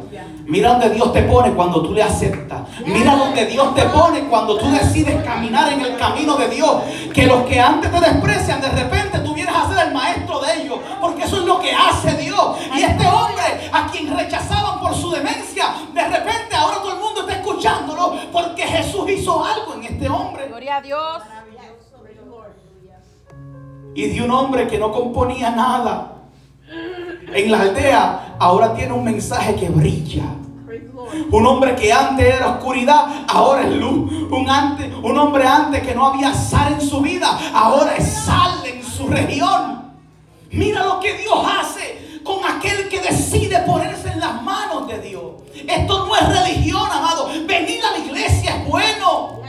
Mira 0.46 0.72
donde 0.72 0.90
Dios 0.90 1.14
te 1.14 1.24
pone 1.24 1.52
cuando 1.54 1.82
tú 1.82 1.94
le 1.94 2.04
aceptas. 2.04 2.62
Mira 2.86 3.16
donde 3.16 3.46
Dios 3.46 3.74
te 3.74 3.84
pone 3.84 4.22
cuando 4.26 4.58
tú 4.58 4.70
decides 4.72 5.24
caminar 5.24 5.72
en 5.72 5.82
el 5.82 5.98
camino 5.98 6.36
de 6.36 6.50
Dios. 6.50 6.84
Que 7.14 7.26
los 7.26 7.44
que 7.44 7.60
antes 7.60 7.92
te 7.92 8.00
desprecian, 8.00 8.62
de 8.62 8.70
repente 8.70 9.20
tú 9.20 9.34
vienes 9.34 9.56
a 9.56 9.68
ser 9.70 9.88
el 9.88 9.94
maestro 9.94 10.40
de 10.42 10.62
ellos. 10.62 10.80
Porque 11.00 11.24
eso 11.24 11.38
es 11.38 11.46
lo 11.46 11.60
que 11.60 11.72
hace 11.72 12.18
Dios. 12.18 12.58
Y 12.76 12.82
este 12.82 13.08
hombre 13.08 13.70
a 13.72 13.88
quien 13.88 14.16
rechazaban 14.16 14.80
por 14.80 14.94
su 14.94 15.12
demencia, 15.12 15.74
de 15.94 16.04
repente 16.04 16.56
ahora 16.56 16.78
todo 16.78 16.94
el 16.94 17.00
mundo 17.00 17.22
está 17.22 17.34
escuchándolo 17.34 18.14
porque 18.32 18.64
Jesús 18.64 19.10
hizo 19.10 19.44
algo 19.44 19.76
en 19.76 19.84
este 19.86 20.10
hombre. 20.10 20.48
Gloria 20.48 20.78
a 20.78 20.82
Dios. 20.82 21.22
Y 23.94 24.08
de 24.08 24.22
un 24.22 24.32
hombre 24.32 24.68
que 24.68 24.78
no 24.78 24.92
componía 24.92 25.52
nada 25.52 26.14
en 27.34 27.52
la 27.52 27.62
aldea, 27.62 28.36
ahora 28.40 28.74
tiene 28.74 28.94
un 28.94 29.04
mensaje 29.04 29.56
que 29.56 29.70
brilla. 29.70 30.24
Un 31.32 31.46
hombre 31.46 31.76
que 31.76 31.92
antes 31.92 32.26
era 32.26 32.52
oscuridad, 32.52 33.26
ahora 33.28 33.64
es 33.64 33.74
luz. 33.74 34.12
Un, 34.32 34.50
antes, 34.50 34.94
un 35.04 35.18
hombre 35.18 35.46
antes 35.46 35.82
que 35.82 35.94
no 35.94 36.08
había 36.08 36.34
sal 36.34 36.74
en 36.74 36.82
su 36.82 37.02
vida, 37.02 37.38
ahora 37.54 37.96
es 37.96 38.08
sal 38.08 38.66
en 38.66 38.84
su 38.84 39.08
región. 39.08 39.92
Mira 40.52 40.86
lo 40.86 41.00
que 41.00 41.18
Dios 41.18 41.46
hace 41.60 42.22
con 42.24 42.40
aquel 42.46 42.88
que 42.90 43.02
decide 43.02 43.60
ponerse 43.60 44.10
en 44.10 44.20
las 44.20 44.42
manos 44.42 44.88
de 44.88 45.00
Dios. 45.00 45.24
Esto 45.68 46.06
no 46.06 46.16
es 46.16 46.28
religión, 46.28 46.90
amado. 46.92 47.28
Venir 47.46 47.82
a 47.84 47.98
la 47.98 48.06
iglesia 48.06 48.58
es 48.58 48.68
bueno. 48.68 49.41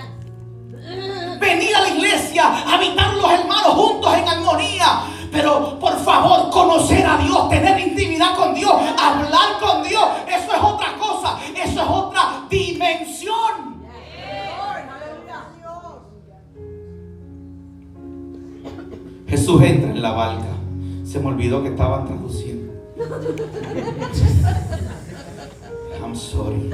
Venir 1.42 1.74
a 1.74 1.80
la 1.80 1.88
iglesia, 1.88 2.72
habitar 2.72 3.14
los 3.14 3.32
hermanos 3.32 3.74
juntos 3.74 4.14
en 4.14 4.28
armonía. 4.28 5.00
Pero 5.32 5.76
por 5.80 5.98
favor, 5.98 6.50
conocer 6.50 7.04
a 7.04 7.16
Dios, 7.16 7.48
tener 7.48 7.80
intimidad 7.80 8.36
con 8.36 8.54
Dios, 8.54 8.72
hablar 8.96 9.58
con 9.58 9.82
Dios, 9.82 10.04
eso 10.28 10.52
es 10.54 10.62
otra 10.62 10.96
cosa, 10.96 11.38
eso 11.52 11.82
es 11.82 11.88
otra 11.88 12.44
dimensión. 12.48 13.82
Jesús 19.26 19.62
entra 19.62 19.90
en 19.90 20.00
la 20.00 20.12
barca. 20.12 20.46
Se 21.04 21.18
me 21.18 21.26
olvidó 21.26 21.60
que 21.62 21.70
estaban 21.70 22.06
traduciendo. 22.06 22.72
I'm 26.00 26.14
sorry. 26.14 26.70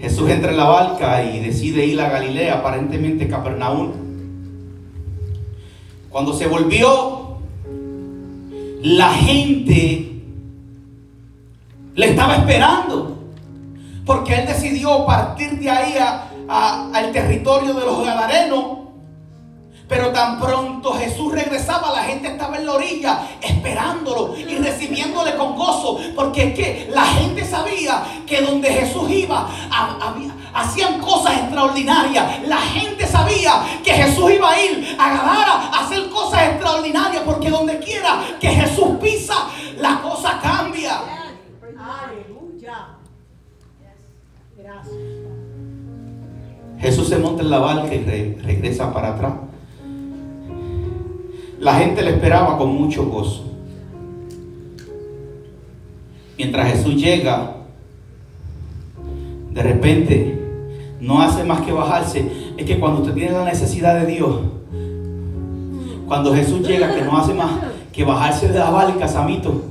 Jesús 0.00 0.30
entra 0.30 0.50
en 0.52 0.56
la 0.56 0.64
barca 0.64 1.24
y 1.24 1.40
decide 1.40 1.84
ir 1.84 2.00
a 2.00 2.08
Galilea, 2.08 2.58
aparentemente 2.58 3.28
Capernaum. 3.28 3.92
Cuando 6.08 6.32
se 6.32 6.46
volvió, 6.46 7.38
la 8.82 9.12
gente 9.12 10.22
le 11.94 12.10
estaba 12.10 12.36
esperando. 12.36 13.18
Porque 14.06 14.36
él 14.36 14.46
decidió 14.46 15.04
partir 15.04 15.58
de 15.58 15.68
ahí 15.68 15.94
al 16.48 17.12
territorio 17.12 17.74
de 17.74 17.84
los 17.84 18.04
gadarenos. 18.04 18.77
Pero 19.88 20.12
tan 20.12 20.38
pronto 20.38 20.92
Jesús 20.92 21.32
regresaba, 21.32 21.90
la 21.90 22.04
gente 22.04 22.28
estaba 22.28 22.58
en 22.58 22.66
la 22.66 22.74
orilla 22.74 23.20
esperándolo 23.40 24.36
y 24.36 24.56
recibiéndole 24.58 25.34
con 25.36 25.56
gozo. 25.56 25.98
Porque 26.14 26.48
es 26.48 26.54
que 26.54 26.90
la 26.92 27.06
gente 27.06 27.42
sabía 27.46 28.04
que 28.26 28.42
donde 28.42 28.68
Jesús 28.68 29.10
iba 29.10 29.48
había, 29.70 30.34
hacían 30.52 31.00
cosas 31.00 31.38
extraordinarias. 31.38 32.46
La 32.46 32.58
gente 32.58 33.06
sabía 33.06 33.62
que 33.82 33.92
Jesús 33.92 34.30
iba 34.30 34.50
a 34.50 34.62
ir 34.62 34.96
a 34.98 35.08
Gadara 35.08 35.52
a 35.72 35.86
hacer 35.86 36.10
cosas 36.10 36.42
extraordinarias 36.50 37.22
porque 37.24 37.48
donde 37.48 37.78
quiera 37.78 38.20
que 38.38 38.48
Jesús 38.48 38.98
pisa, 39.00 39.48
la 39.78 40.02
cosa 40.02 40.38
cambia. 40.42 41.00
Jesús 46.78 47.08
se 47.08 47.18
monta 47.18 47.42
en 47.42 47.50
la 47.50 47.58
barca 47.58 47.92
y 47.92 48.34
regresa 48.42 48.92
para 48.92 49.14
atrás. 49.14 49.47
La 51.60 51.74
gente 51.74 52.02
le 52.02 52.10
esperaba 52.10 52.56
con 52.56 52.74
mucho 52.74 53.04
gozo. 53.06 53.44
Mientras 56.36 56.72
Jesús 56.72 56.94
llega, 56.94 57.56
de 59.50 59.62
repente 59.62 60.38
no 61.00 61.20
hace 61.20 61.42
más 61.44 61.62
que 61.62 61.72
bajarse. 61.72 62.30
Es 62.56 62.64
que 62.64 62.78
cuando 62.78 63.00
usted 63.00 63.14
tiene 63.14 63.32
la 63.32 63.44
necesidad 63.44 64.00
de 64.00 64.06
Dios, 64.12 64.40
cuando 66.06 66.34
Jesús 66.34 66.66
llega, 66.66 66.94
que 66.94 67.02
no 67.02 67.18
hace 67.18 67.34
más 67.34 67.50
que 67.92 68.04
bajarse 68.04 68.48
de 68.48 68.58
la 68.58 68.70
barca, 68.70 69.08
Samito, 69.08 69.62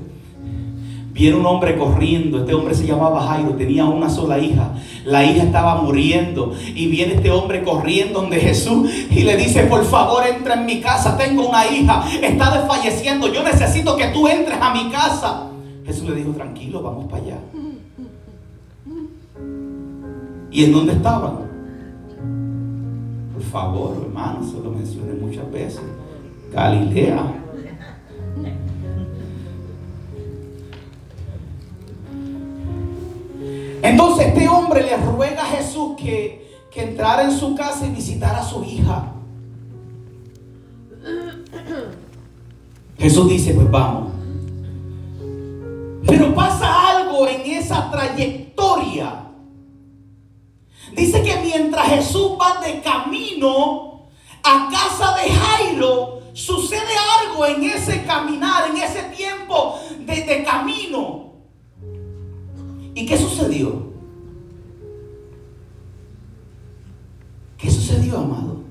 Viene 1.17 1.35
un 1.35 1.47
hombre 1.47 1.75
corriendo, 1.75 2.37
este 2.37 2.53
hombre 2.53 2.75
se 2.75 2.85
llamaba 2.85 3.25
Jairo, 3.27 3.55
tenía 3.55 3.85
una 3.85 4.07
sola 4.07 4.37
hija, 4.37 4.75
la 5.03 5.25
hija 5.25 5.45
estaba 5.45 5.81
muriendo 5.81 6.53
y 6.75 6.85
viene 6.89 7.15
este 7.15 7.31
hombre 7.31 7.63
corriendo 7.63 8.21
donde 8.21 8.37
Jesús 8.37 8.87
y 9.09 9.23
le 9.23 9.35
dice, 9.35 9.63
por 9.63 9.83
favor 9.83 10.21
entra 10.27 10.53
en 10.53 10.67
mi 10.67 10.79
casa, 10.79 11.17
tengo 11.17 11.49
una 11.49 11.65
hija, 11.65 12.05
está 12.21 12.59
desfalleciendo, 12.59 13.33
yo 13.33 13.41
necesito 13.41 13.97
que 13.97 14.09
tú 14.09 14.27
entres 14.27 14.59
a 14.61 14.71
mi 14.75 14.91
casa. 14.91 15.47
Jesús 15.87 16.07
le 16.07 16.17
dijo, 16.17 16.33
tranquilo, 16.33 16.83
vamos 16.83 17.05
para 17.09 17.23
allá. 17.23 17.37
¿Y 20.51 20.65
en 20.65 20.71
dónde 20.71 20.93
estaban? 20.93 21.47
Por 23.33 23.41
favor, 23.41 23.97
hermano, 24.03 24.47
se 24.47 24.59
lo 24.59 24.69
mencioné 24.69 25.13
muchas 25.13 25.51
veces. 25.51 25.81
Galilea. 26.53 27.46
Entonces 33.87 34.27
este 34.27 34.49
hombre 34.49 34.83
le 34.83 34.97
ruega 34.97 35.43
a 35.43 35.45
Jesús 35.45 35.95
que, 35.97 36.51
que 36.69 36.83
entrara 36.83 37.23
en 37.23 37.31
su 37.31 37.55
casa 37.55 37.85
y 37.85 37.91
visitara 37.91 38.39
a 38.39 38.43
su 38.43 38.61
hija. 38.65 39.13
Jesús 42.97 43.29
dice, 43.29 43.53
pues 43.53 43.71
vamos. 43.71 44.11
Pero 46.05 46.35
pasa 46.35 46.97
algo 46.97 47.27
en 47.27 47.41
esa 47.49 47.89
trayectoria. 47.89 49.23
Dice 50.93 51.23
que 51.23 51.37
mientras 51.41 51.87
Jesús 51.87 52.33
va 52.41 52.59
de 52.65 52.81
camino 52.81 54.07
a 54.43 54.69
casa 54.69 55.15
de 55.15 55.29
Jairo, 55.29 56.23
sucede 56.33 56.93
algo 57.21 57.45
en 57.45 57.63
ese 57.63 58.03
caminar, 58.03 58.69
en 58.69 58.77
ese 58.77 59.03
tiempo 59.15 59.79
de, 59.99 60.23
de 60.23 60.43
camino. 60.43 61.26
¿Y 62.97 63.05
qué 63.05 63.15
sucedió? 63.15 63.91
¿Qué 67.55 67.69
sucedió, 67.69 68.17
amado? 68.17 68.61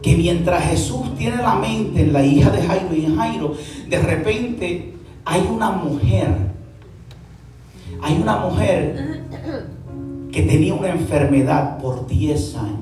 Que 0.00 0.16
mientras 0.16 0.62
Jesús 0.66 1.16
tiene 1.18 1.38
la 1.38 1.56
mente 1.56 2.02
en 2.02 2.12
la 2.12 2.24
hija 2.24 2.50
de 2.50 2.62
Jairo 2.62 2.94
y 2.94 3.16
Jairo, 3.16 3.56
de 3.88 3.98
repente 3.98 4.94
hay 5.24 5.40
una 5.52 5.72
mujer, 5.72 6.52
hay 8.00 8.14
una 8.22 8.36
mujer 8.36 9.24
que 10.30 10.42
tenía 10.42 10.74
una 10.74 10.90
enfermedad 10.90 11.78
por 11.78 12.06
10 12.06 12.54
años. 12.54 12.78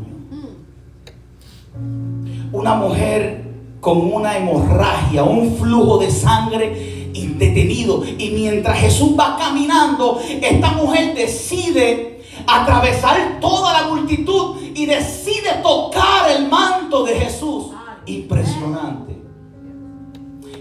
Una 2.53 2.75
mujer 2.75 3.45
con 3.81 4.13
una 4.13 4.37
hemorragia, 4.37 5.25
un 5.25 5.57
flujo 5.57 5.97
de 5.97 6.11
sangre 6.11 6.92
detenido. 7.13 8.03
Y 8.19 8.31
mientras 8.31 8.79
Jesús 8.79 9.13
va 9.19 9.37
caminando, 9.37 10.21
esta 10.41 10.73
mujer 10.73 11.15
decide 11.15 12.23
atravesar 12.47 13.39
toda 13.41 13.73
la 13.73 13.89
multitud 13.89 14.57
y 14.75 14.87
decide 14.87 15.61
tocar 15.63 16.31
el 16.31 16.49
manto 16.49 17.05
de 17.05 17.15
Jesús. 17.15 17.67
Impresionante. 18.07 19.13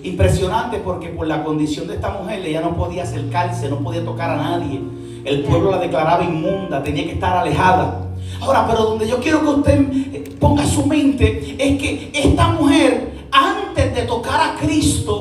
Impresionante 0.03 0.77
porque 0.77 1.09
por 1.09 1.27
la 1.27 1.43
condición 1.43 1.87
de 1.87 1.95
esta 1.95 2.09
mujer 2.09 2.45
ella 2.45 2.61
no 2.61 2.75
podía 2.75 3.03
acercarse, 3.03 3.69
no 3.69 3.79
podía 3.79 4.03
tocar 4.03 4.31
a 4.31 4.37
nadie. 4.37 4.81
El 5.23 5.43
pueblo 5.43 5.69
la 5.69 5.77
declaraba 5.77 6.23
inmunda, 6.23 6.81
tenía 6.81 7.05
que 7.05 7.13
estar 7.13 7.37
alejada. 7.37 8.07
Ahora, 8.39 8.65
pero 8.67 8.83
donde 8.83 9.07
yo 9.07 9.19
quiero 9.19 9.41
que 9.41 9.47
usted 9.47 9.79
eh, 10.13 10.23
ponga 10.39 10.65
su 10.65 10.85
mente 10.87 11.55
es 11.59 11.79
que 11.79 12.11
esta 12.13 12.47
mujer, 12.47 13.27
antes 13.31 13.93
de 13.93 14.01
tocar 14.03 14.41
a 14.41 14.55
Cristo, 14.59 15.20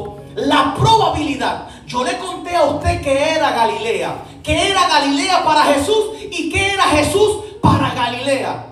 la 0.50 0.74
probabilidad. 0.74 1.68
Yo 1.86 2.02
le 2.02 2.18
conté 2.18 2.56
a 2.56 2.64
usted 2.64 3.00
que 3.00 3.34
era 3.36 3.52
Galilea, 3.52 4.24
que 4.42 4.70
era 4.70 4.88
Galilea 4.88 5.44
para 5.44 5.62
Jesús 5.62 6.06
y 6.28 6.50
que 6.50 6.72
era 6.72 6.84
Jesús 6.84 7.38
para 7.62 7.94
Galilea. 7.94 8.66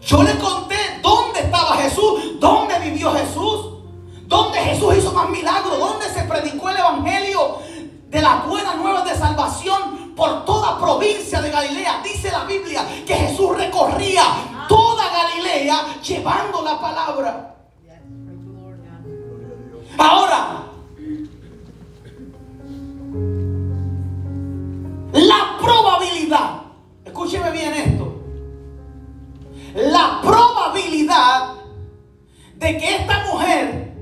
Yo 0.00 0.22
le 0.24 0.36
conté 0.38 0.76
dónde 1.00 1.40
estaba 1.40 1.76
Jesús, 1.76 2.40
dónde 2.40 2.76
vivió 2.80 3.12
Jesús, 3.12 3.66
dónde 4.26 4.58
Jesús 4.58 4.96
hizo 4.96 5.12
más 5.12 5.28
milagros, 5.28 5.78
dónde 5.78 6.06
se 6.12 6.22
predicó 6.24 6.70
el 6.70 6.78
evangelio 6.78 7.58
de 8.08 8.20
la 8.20 8.42
buena 8.48 8.74
nueva 8.74 9.04
de 9.04 9.14
salvación 9.14 10.14
por 10.16 10.44
toda 10.44 10.76
provincia 10.80 11.40
de 11.40 11.50
Galilea. 11.50 12.00
Dice 12.02 12.32
la 12.32 12.42
Biblia 12.44 12.84
que 13.06 13.14
Jesús 13.14 13.56
recorría 13.56 14.24
toda 14.68 15.04
Galilea 15.08 16.00
llevando 16.02 16.62
la 16.62 16.80
palabra. 16.80 17.54
Ahora, 19.96 20.69
la 25.26 25.56
probabilidad, 25.60 26.62
escúcheme 27.04 27.50
bien 27.50 27.74
esto, 27.74 28.22
la 29.74 30.20
probabilidad 30.22 31.54
de 32.56 32.78
que 32.78 32.96
esta 32.96 33.24
mujer 33.30 33.94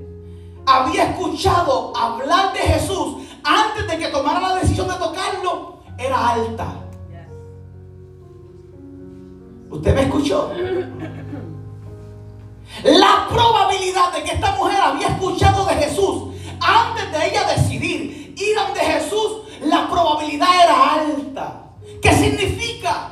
había 0.66 1.10
escuchado 1.10 1.96
hablar 1.96 2.52
de 2.52 2.60
Jesús 2.60 3.24
antes 3.42 3.86
de 3.86 3.98
que 3.98 4.08
tomara 4.08 4.40
la 4.40 4.54
decisión 4.56 4.88
de 4.88 4.94
tocarlo 4.94 5.78
era 5.96 6.30
alta. 6.30 6.74
¿Usted 9.70 9.94
me 9.94 10.02
escuchó? 10.02 10.52
La 12.84 13.26
probabilidad 13.28 14.12
de 14.12 14.22
que 14.22 14.32
esta 14.32 14.52
mujer 14.56 14.78
había 14.80 15.08
escuchado 15.08 15.64
de 15.66 15.74
Jesús 15.74 16.34
antes 16.60 17.12
de 17.12 17.28
ella 17.28 17.48
decidir 17.48 18.34
ir 18.36 18.58
ante 18.58 18.80
Jesús, 18.80 19.47
la 19.62 19.88
probabilidad 19.88 20.48
era 20.64 20.94
alta. 20.94 21.62
¿Qué 22.00 22.12
significa? 22.12 23.10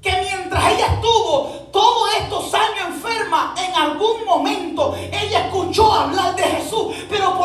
Que 0.00 0.10
mientras 0.10 0.72
ella 0.72 0.86
estuvo 0.94 1.68
todos 1.72 2.14
estos 2.20 2.52
años 2.54 2.88
enferma, 2.88 3.54
en 3.58 3.74
algún 3.74 4.24
momento 4.24 4.94
ella 5.12 5.46
escuchó 5.46 5.92
hablar 5.92 6.34
de 6.36 6.42
Jesús. 6.42 6.94
Pero 7.08 7.36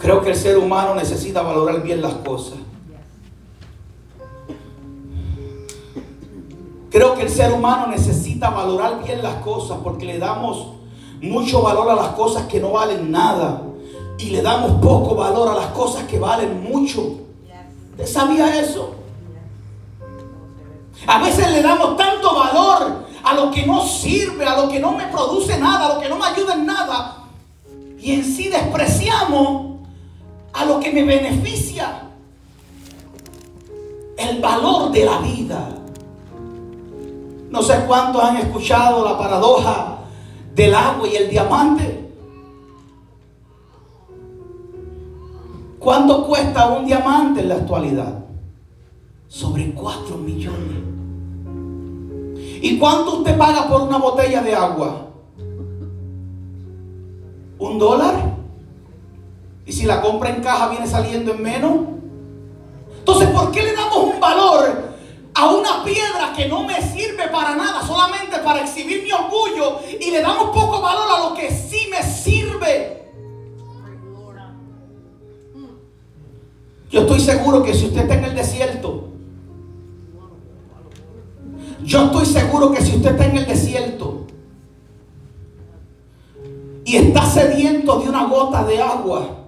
Creo 0.00 0.22
que 0.22 0.30
el 0.30 0.36
ser 0.36 0.56
humano 0.56 0.94
necesita 0.94 1.42
valorar 1.42 1.82
bien 1.82 2.00
las 2.00 2.14
cosas. 2.14 2.58
Creo 6.90 7.14
que 7.14 7.22
el 7.22 7.30
ser 7.30 7.52
humano 7.52 7.86
necesita 7.86 8.48
valorar 8.50 9.04
bien 9.04 9.22
las 9.22 9.34
cosas 9.36 9.78
porque 9.84 10.06
le 10.06 10.18
damos 10.18 10.68
mucho 11.20 11.62
valor 11.62 11.90
a 11.90 11.94
las 11.94 12.08
cosas 12.08 12.46
que 12.46 12.58
no 12.58 12.72
valen 12.72 13.10
nada 13.10 13.62
y 14.18 14.30
le 14.30 14.40
damos 14.40 14.80
poco 14.80 15.14
valor 15.14 15.48
a 15.48 15.54
las 15.54 15.66
cosas 15.66 16.04
que 16.04 16.18
valen 16.18 16.64
mucho. 16.64 17.18
¿Usted 17.92 18.06
sabía 18.06 18.58
eso? 18.58 18.94
A 21.06 21.22
veces 21.22 21.50
le 21.52 21.62
damos 21.62 21.96
tanto 21.98 22.34
valor 22.34 23.04
a 23.22 23.34
lo 23.34 23.50
que 23.50 23.66
no 23.66 23.86
sirve, 23.86 24.46
a 24.46 24.56
lo 24.56 24.68
que 24.70 24.80
no 24.80 24.92
me 24.92 25.06
produce 25.08 25.58
nada, 25.58 25.86
a 25.86 25.94
lo 25.94 26.00
que 26.00 26.08
no 26.08 26.16
me 26.16 26.24
ayuda 26.24 26.54
en 26.54 26.64
nada. 26.64 27.24
Y 27.98 28.14
en 28.14 28.24
sí 28.24 28.48
despreciamos 28.48 29.69
lo 30.70 30.80
que 30.80 30.92
me 30.92 31.04
beneficia. 31.04 32.02
El 34.16 34.40
valor 34.40 34.92
de 34.92 35.04
la 35.04 35.18
vida. 35.18 35.68
No 37.50 37.62
sé 37.62 37.84
cuántos 37.86 38.22
han 38.22 38.36
escuchado 38.36 39.04
la 39.04 39.18
paradoja 39.18 39.98
del 40.54 40.74
agua 40.74 41.08
y 41.08 41.16
el 41.16 41.30
diamante. 41.30 42.12
¿Cuánto 45.80 46.26
cuesta 46.26 46.68
un 46.68 46.86
diamante 46.86 47.40
en 47.40 47.48
la 47.48 47.54
actualidad? 47.56 48.24
Sobre 49.26 49.72
4 49.72 50.16
millones. 50.18 50.78
¿Y 52.62 52.78
cuánto 52.78 53.18
usted 53.18 53.36
paga 53.38 53.66
por 53.68 53.80
una 53.82 53.96
botella 53.96 54.42
de 54.42 54.54
agua? 54.54 55.06
¿Un 57.58 57.78
dólar? 57.78 58.39
Y 59.66 59.72
si 59.72 59.84
la 59.84 60.00
compra 60.00 60.30
en 60.30 60.42
caja 60.42 60.68
viene 60.68 60.86
saliendo 60.86 61.32
en 61.32 61.42
menos. 61.42 61.72
Entonces, 62.98 63.28
¿por 63.30 63.50
qué 63.50 63.62
le 63.62 63.72
damos 63.74 63.96
un 63.96 64.20
valor 64.20 64.90
a 65.34 65.50
una 65.50 65.84
piedra 65.84 66.32
que 66.36 66.46
no 66.48 66.64
me 66.64 66.80
sirve 66.82 67.28
para 67.28 67.54
nada, 67.54 67.82
solamente 67.86 68.38
para 68.38 68.62
exhibir 68.62 69.02
mi 69.02 69.12
orgullo? 69.12 69.80
Y 70.00 70.10
le 70.10 70.20
damos 70.20 70.50
poco 70.50 70.80
valor 70.80 71.06
a 71.08 71.28
lo 71.28 71.34
que 71.34 71.50
sí 71.50 71.88
me 71.90 72.02
sirve. 72.02 73.00
Yo 76.90 77.02
estoy 77.02 77.20
seguro 77.20 77.62
que 77.62 77.72
si 77.72 77.86
usted 77.86 78.02
está 78.02 78.14
en 78.14 78.24
el 78.24 78.34
desierto, 78.34 79.10
yo 81.84 82.04
estoy 82.06 82.26
seguro 82.26 82.72
que 82.72 82.82
si 82.82 82.96
usted 82.96 83.12
está 83.12 83.24
en 83.26 83.36
el 83.36 83.46
desierto 83.46 84.26
y 86.84 86.96
está 86.96 87.24
sediento 87.26 88.00
de 88.00 88.08
una 88.08 88.26
gota 88.26 88.64
de 88.64 88.82
agua, 88.82 89.39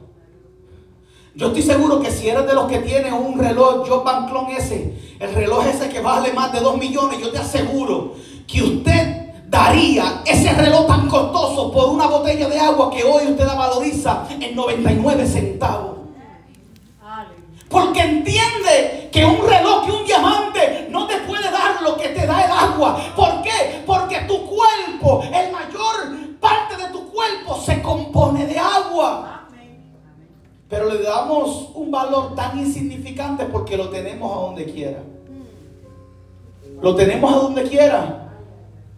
yo 1.34 1.46
estoy 1.46 1.62
seguro 1.62 2.00
que 2.00 2.10
si 2.10 2.28
eres 2.28 2.46
de 2.46 2.52
los 2.52 2.66
que 2.66 2.80
tiene 2.80 3.12
un 3.12 3.38
reloj 3.38 3.88
Joe 3.88 4.04
Van 4.04 4.28
Clon 4.28 4.48
ese, 4.50 5.16
el 5.18 5.34
reloj 5.34 5.66
ese 5.66 5.88
que 5.88 6.00
vale 6.00 6.32
más 6.32 6.52
de 6.52 6.60
2 6.60 6.76
millones, 6.76 7.20
yo 7.20 7.30
te 7.30 7.38
aseguro 7.38 8.14
que 8.46 8.62
usted 8.62 9.22
daría 9.48 10.22
ese 10.26 10.52
reloj 10.52 10.86
tan 10.86 11.08
costoso 11.08 11.72
por 11.72 11.88
una 11.90 12.06
botella 12.06 12.48
de 12.48 12.58
agua 12.58 12.90
que 12.90 13.02
hoy 13.02 13.26
usted 13.28 13.46
la 13.46 13.54
valoriza 13.54 14.26
en 14.28 14.54
99 14.54 15.26
centavos. 15.26 15.92
Porque 17.68 18.00
entiende 18.00 19.08
que 19.10 19.24
un 19.24 19.46
reloj, 19.46 19.86
que 19.86 19.92
un 19.92 20.04
diamante 20.04 20.88
no 20.90 21.06
te 21.06 21.16
puede 21.20 21.50
dar 21.50 21.80
lo 21.82 21.96
que 21.96 22.08
te 22.08 22.26
da 22.26 22.44
el 22.44 22.52
agua. 22.52 22.98
¿Por 23.16 23.40
qué? 23.40 23.82
Porque 23.86 24.20
tu 24.28 24.46
cuerpo, 24.46 25.22
el 25.22 25.50
mayor 25.50 26.38
parte 26.38 26.76
de 26.76 26.88
tu 26.92 27.10
cuerpo 27.10 27.58
se 27.64 27.80
compone 27.80 28.46
de 28.46 28.58
agua. 28.58 29.41
Pero 30.72 30.88
le 30.88 31.02
damos 31.02 31.68
un 31.74 31.90
valor 31.90 32.34
tan 32.34 32.58
insignificante 32.58 33.44
porque 33.44 33.76
lo 33.76 33.90
tenemos 33.90 34.32
a 34.32 34.40
donde 34.40 34.64
quiera. 34.64 35.02
Lo 36.80 36.94
tenemos 36.94 37.30
a 37.30 37.36
donde 37.36 37.64
quiera. 37.64 38.30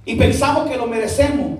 Y 0.05 0.15
pensamos 0.15 0.71
que 0.71 0.77
lo 0.77 0.87
merecemos. 0.87 1.59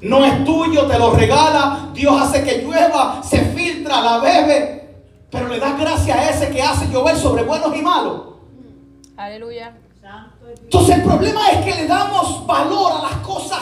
No 0.00 0.24
es 0.24 0.42
tuyo, 0.42 0.86
te 0.86 0.98
lo 0.98 1.10
regala. 1.10 1.90
Dios 1.92 2.18
hace 2.18 2.42
que 2.42 2.62
llueva, 2.62 3.22
se 3.22 3.40
filtra, 3.40 4.00
la 4.00 4.18
bebe. 4.20 4.88
Pero 5.30 5.48
le 5.48 5.60
das 5.60 5.78
gracias 5.78 6.16
a 6.16 6.30
ese 6.30 6.50
que 6.50 6.62
hace 6.62 6.90
llover 6.90 7.14
sobre 7.14 7.42
buenos 7.42 7.76
y 7.76 7.82
malos. 7.82 8.22
Aleluya. 9.18 9.76
Entonces 10.62 10.96
el 10.96 11.02
problema 11.02 11.50
es 11.50 11.62
que 11.62 11.82
le 11.82 11.86
damos 11.86 12.46
valor 12.46 12.90
a 12.90 13.02
las 13.02 13.16
cosas 13.16 13.60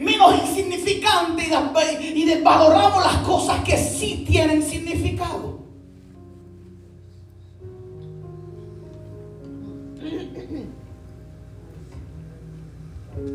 menos 0.00 0.34
insignificantes 0.40 1.48
y, 2.14 2.24
desvaloramos 2.24 3.04
las 3.04 3.16
cosas 3.18 3.62
que 3.62 3.76
sí 3.76 4.24
tienen 4.26 4.62
significado. 4.62 5.60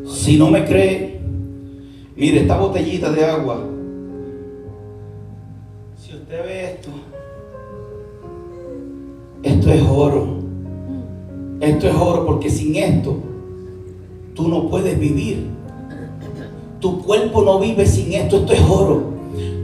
Si 0.06 0.36
no 0.36 0.50
me 0.50 0.64
cree, 0.64 1.20
mire 2.16 2.40
esta 2.40 2.56
botellita 2.56 3.12
de 3.12 3.24
agua. 3.24 3.64
Si 5.96 6.14
usted 6.14 6.44
ve 6.44 6.64
esto, 6.72 6.90
esto 9.44 9.70
es 9.70 9.82
oro. 9.82 10.36
Esto 11.60 11.88
es 11.88 11.94
oro 11.94 12.26
porque 12.26 12.50
sin 12.50 12.74
esto 12.74 13.16
tú 14.34 14.48
no 14.48 14.68
puedes 14.68 14.98
vivir. 14.98 15.55
Tu 16.80 17.02
cuerpo 17.02 17.42
no 17.42 17.58
vive 17.58 17.86
sin 17.86 18.12
esto. 18.12 18.38
Esto 18.38 18.52
es 18.52 18.60
oro. 18.62 19.16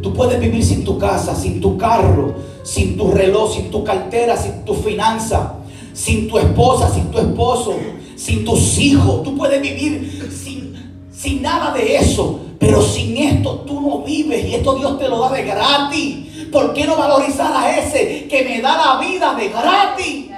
Tú 0.03 0.13
puedes 0.13 0.41
vivir 0.41 0.65
sin 0.65 0.85
tu 0.85 0.99
casa, 0.99 1.35
sin 1.35 1.61
tu 1.61 1.79
carro, 1.79 2.35
sin 2.65 2.97
tu 2.97 3.13
reloj, 3.13 3.55
sin 3.55 3.71
tu 3.71 3.85
cartera, 3.85 4.37
sin 4.37 4.65
tu 4.65 4.75
finanza, 4.75 5.55
sin 5.93 6.29
tu 6.29 6.39
esposa, 6.39 6.93
sin 6.93 7.05
tu 7.11 7.19
esposo, 7.19 7.77
sin 8.17 8.45
tus 8.45 8.79
hijos. 8.79 9.23
Tú 9.23 9.37
puedes 9.37 9.63
vivir 9.63 10.29
sin, 10.31 10.75
sin 11.13 11.43
nada 11.43 11.73
de 11.73 11.97
eso. 11.97 12.41
Pero 12.59 12.81
sin 12.81 13.17
esto 13.17 13.65
tú 13.67 13.81
no 13.81 13.99
vives 14.03 14.45
y 14.45 14.55
esto 14.55 14.77
Dios 14.77 14.99
te 14.99 15.09
lo 15.09 15.21
da 15.21 15.33
de 15.33 15.43
gratis. 15.43 16.47
¿Por 16.51 16.73
qué 16.75 16.87
no 16.87 16.97
valorizar 16.97 17.53
a 17.53 17.79
ese 17.79 18.29
que 18.29 18.45
me 18.45 18.61
da 18.61 18.77
la 18.77 19.01
vida 19.01 19.35
de 19.35 19.49
gratis? 19.49 20.32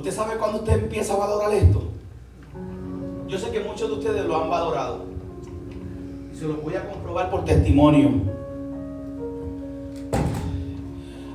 ¿Usted 0.00 0.14
sabe 0.14 0.38
cuándo 0.38 0.60
usted 0.60 0.82
empieza 0.82 1.12
a 1.12 1.18
valorar 1.18 1.52
esto? 1.52 1.82
Yo 3.28 3.38
sé 3.38 3.50
que 3.50 3.60
muchos 3.60 3.86
de 3.86 3.96
ustedes 3.96 4.24
lo 4.24 4.34
han 4.34 4.48
valorado. 4.48 5.04
Se 6.32 6.46
lo 6.46 6.54
voy 6.54 6.74
a 6.74 6.88
comprobar 6.88 7.30
por 7.30 7.44
testimonio. 7.44 8.10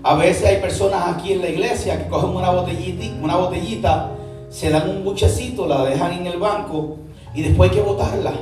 A 0.01 0.15
veces 0.15 0.47
hay 0.47 0.61
personas 0.61 1.15
aquí 1.15 1.33
en 1.33 1.41
la 1.41 1.49
iglesia 1.49 2.03
que 2.03 2.09
cogen 2.09 2.31
una 2.31 2.49
botellita, 2.49 3.05
una 3.21 3.35
botellita 3.35 4.15
se 4.49 4.71
dan 4.71 4.89
un 4.89 5.03
buchecito, 5.03 5.67
la 5.67 5.85
dejan 5.85 6.13
en 6.13 6.25
el 6.25 6.39
banco 6.39 6.97
y 7.35 7.43
después 7.43 7.69
hay 7.69 7.77
que 7.77 7.83
botarla 7.83 8.33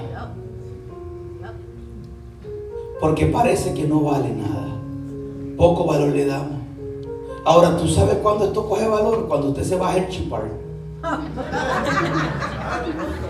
porque 3.02 3.26
parece 3.26 3.74
que 3.74 3.84
no 3.84 4.04
vale 4.04 4.30
nada. 4.30 4.70
Poco 5.58 5.84
valor 5.84 6.14
le 6.14 6.26
damos. 6.26 6.63
Ahora, 7.46 7.76
¿tú 7.78 7.88
sabes 7.88 8.18
cuándo 8.24 8.46
esto 8.46 8.68
coge 8.68 8.88
valor? 8.88 9.28
Cuando 9.28 9.50
usted 9.50 9.64
se 9.64 9.76
va 9.76 9.92
a 9.92 10.08
chipar. 10.08 10.44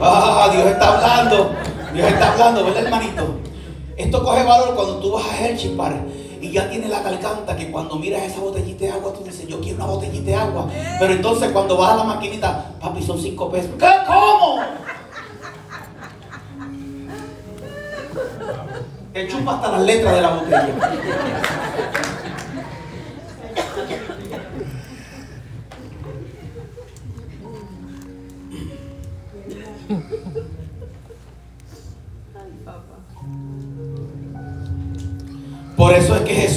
Ah, 0.06 0.50
Dios 0.52 0.66
está 0.66 0.96
hablando. 0.96 1.52
Dios 1.94 2.08
está 2.08 2.34
hablando, 2.34 2.66
¿verdad, 2.66 2.84
hermanito? 2.84 3.36
Esto 3.96 4.24
coge 4.24 4.44
valor 4.44 4.76
cuando 4.76 4.98
tú 4.98 5.12
vas 5.12 5.26
a 5.26 5.46
Herchipar 5.46 5.94
y 6.42 6.52
ya 6.52 6.70
tienes 6.70 6.90
la 6.90 7.02
garganta 7.02 7.56
que 7.56 7.72
cuando 7.72 7.96
miras 7.96 8.24
esa 8.24 8.42
botellita 8.42 8.86
de 8.86 8.92
agua 8.92 9.14
tú 9.14 9.24
dices, 9.24 9.48
yo 9.48 9.62
quiero 9.62 9.78
una 9.78 9.86
botellita 9.86 10.26
de 10.26 10.36
agua. 10.36 10.68
Pero 11.00 11.14
entonces 11.14 11.52
cuando 11.52 11.78
vas 11.78 11.94
a 11.94 11.96
la 11.98 12.04
maquinita, 12.04 12.74
papi, 12.82 13.02
son 13.02 13.20
cinco 13.20 13.50
pesos. 13.50 13.72
¿Qué? 13.80 13.90
¿Cómo? 14.06 14.60
Te 19.14 19.28
chupa 19.28 19.56
hasta 19.56 19.72
las 19.72 19.82
letras 19.82 20.16
de 20.16 20.22
la 20.22 20.30
botella. 20.30 20.74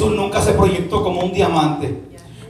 Jesús 0.06 0.20
nunca 0.20 0.40
se 0.40 0.52
proyectó 0.52 1.02
como 1.02 1.20
un 1.20 1.32
diamante. 1.32 2.00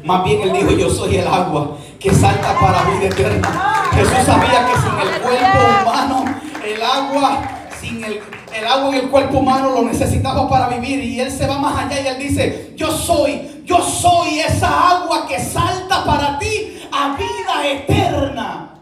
Más 0.05 0.23
bien 0.25 0.43
él 0.43 0.53
dijo, 0.53 0.73
yo 0.73 0.91
soy 0.91 1.17
el 1.17 1.27
agua 1.27 1.79
que 1.99 2.13
salta 2.13 2.55
para 2.61 2.83
vida 2.83 3.07
eterna. 3.07 3.89
Jesús 3.93 4.27
sabía 4.27 4.67
que 4.67 4.79
sin 4.79 5.01
el 5.01 5.23
cuerpo 5.23 5.59
humano, 5.81 6.25
el 6.63 6.83
agua, 6.83 7.41
sin 7.81 8.05
el, 8.05 8.21
el 8.55 8.67
agua 8.67 8.95
y 8.95 8.99
el 8.99 9.09
cuerpo 9.09 9.39
humano 9.39 9.71
lo 9.71 9.83
necesitaba 9.85 10.47
para 10.51 10.69
vivir. 10.69 11.03
Y 11.03 11.19
él 11.19 11.31
se 11.31 11.47
va 11.47 11.59
más 11.59 11.83
allá 11.83 11.99
y 11.99 12.07
él 12.09 12.19
dice, 12.19 12.75
yo 12.77 12.91
soy, 12.91 13.63
yo 13.65 13.81
soy 13.81 14.41
esa 14.41 14.91
agua 14.91 15.27
que 15.27 15.41
salta 15.41 16.05
para 16.05 16.39
ti 16.39 16.79
a 16.93 17.17
vida 17.17 17.67
eterna. 17.67 18.75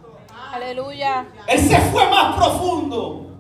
Aleluya. 0.53 1.27
Él 1.47 1.61
se 1.61 1.79
fue 1.93 2.11
más 2.11 2.35
profundo. 2.35 3.34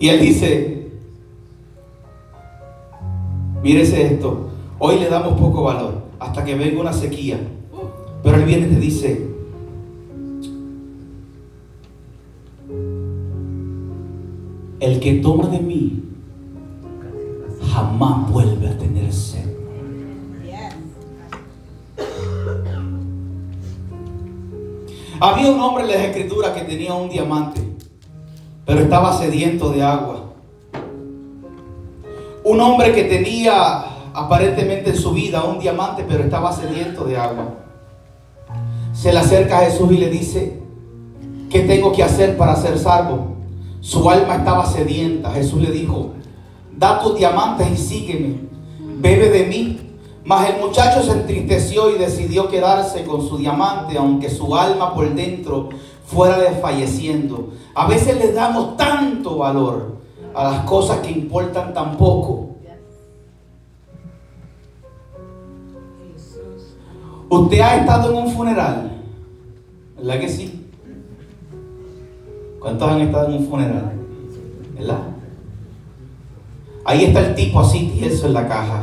Y 0.00 0.08
él 0.08 0.20
dice, 0.20 0.90
mírese 3.62 4.14
esto, 4.14 4.48
hoy 4.78 4.98
le 4.98 5.08
damos 5.08 5.38
poco 5.38 5.64
valor 5.64 6.02
hasta 6.20 6.44
que 6.44 6.54
venga 6.54 6.80
una 6.80 6.92
sequía. 6.92 7.38
Pero 8.22 8.36
él 8.36 8.44
viene 8.44 8.66
y 8.66 8.70
te 8.70 8.80
dice, 8.80 9.28
el 14.80 15.00
que 15.00 15.14
toma 15.14 15.48
de 15.48 15.60
mí 15.60 16.02
jamás 17.72 18.30
vuelve 18.30 18.68
a 18.68 18.78
tener 18.78 19.12
sed. 19.12 19.46
Había 25.20 25.50
un 25.50 25.60
hombre 25.60 25.82
en 25.82 25.90
las 25.90 26.00
escrituras 26.00 26.52
que 26.52 26.60
tenía 26.60 26.94
un 26.94 27.08
diamante, 27.08 27.60
pero 28.68 28.82
estaba 28.82 29.16
sediento 29.16 29.70
de 29.70 29.82
agua. 29.82 30.24
Un 32.44 32.60
hombre 32.60 32.92
que 32.92 33.04
tenía 33.04 33.86
aparentemente 34.12 34.90
en 34.90 34.96
su 34.98 35.12
vida 35.12 35.42
un 35.42 35.58
diamante, 35.58 36.04
pero 36.06 36.24
estaba 36.24 36.52
sediento 36.52 37.04
de 37.04 37.16
agua. 37.16 37.54
Se 38.92 39.10
le 39.10 39.20
acerca 39.20 39.60
a 39.60 39.60
Jesús 39.62 39.90
y 39.90 39.96
le 39.96 40.10
dice, 40.10 40.60
¿qué 41.48 41.60
tengo 41.60 41.92
que 41.92 42.02
hacer 42.02 42.36
para 42.36 42.56
ser 42.56 42.78
salvo? 42.78 43.36
Su 43.80 44.10
alma 44.10 44.36
estaba 44.36 44.66
sedienta. 44.66 45.30
Jesús 45.30 45.62
le 45.62 45.70
dijo, 45.70 46.10
da 46.76 47.00
tus 47.00 47.16
diamantes 47.16 47.70
y 47.72 47.76
sígueme, 47.78 48.34
bebe 48.98 49.30
de 49.30 49.46
mí. 49.46 49.80
Mas 50.26 50.50
el 50.50 50.60
muchacho 50.60 51.02
se 51.02 51.12
entristeció 51.12 51.88
y 51.88 51.96
decidió 51.96 52.50
quedarse 52.50 53.04
con 53.04 53.26
su 53.26 53.38
diamante, 53.38 53.96
aunque 53.96 54.28
su 54.28 54.54
alma 54.54 54.92
por 54.94 55.14
dentro 55.14 55.70
fuera 56.08 56.38
desfalleciendo. 56.38 57.50
A 57.74 57.86
veces 57.86 58.16
le 58.16 58.32
damos 58.32 58.76
tanto 58.76 59.36
valor 59.36 59.98
a 60.34 60.44
las 60.44 60.60
cosas 60.64 60.98
que 60.98 61.10
importan 61.10 61.74
tan 61.74 61.96
poco. 61.96 62.56
Usted 67.28 67.60
ha 67.60 67.76
estado 67.76 68.10
en 68.10 68.24
un 68.24 68.32
funeral, 68.32 68.90
¿verdad 69.98 70.20
que 70.20 70.28
sí? 70.30 70.66
¿Cuántos 72.58 72.90
han 72.90 73.02
estado 73.02 73.26
en 73.28 73.34
un 73.34 73.48
funeral? 73.48 73.92
¿Verdad? 74.78 75.00
Ahí 76.86 77.04
está 77.04 77.20
el 77.20 77.34
tipo 77.34 77.60
así 77.60 77.92
tieso 77.98 78.28
en 78.28 78.32
la 78.32 78.48
caja. 78.48 78.82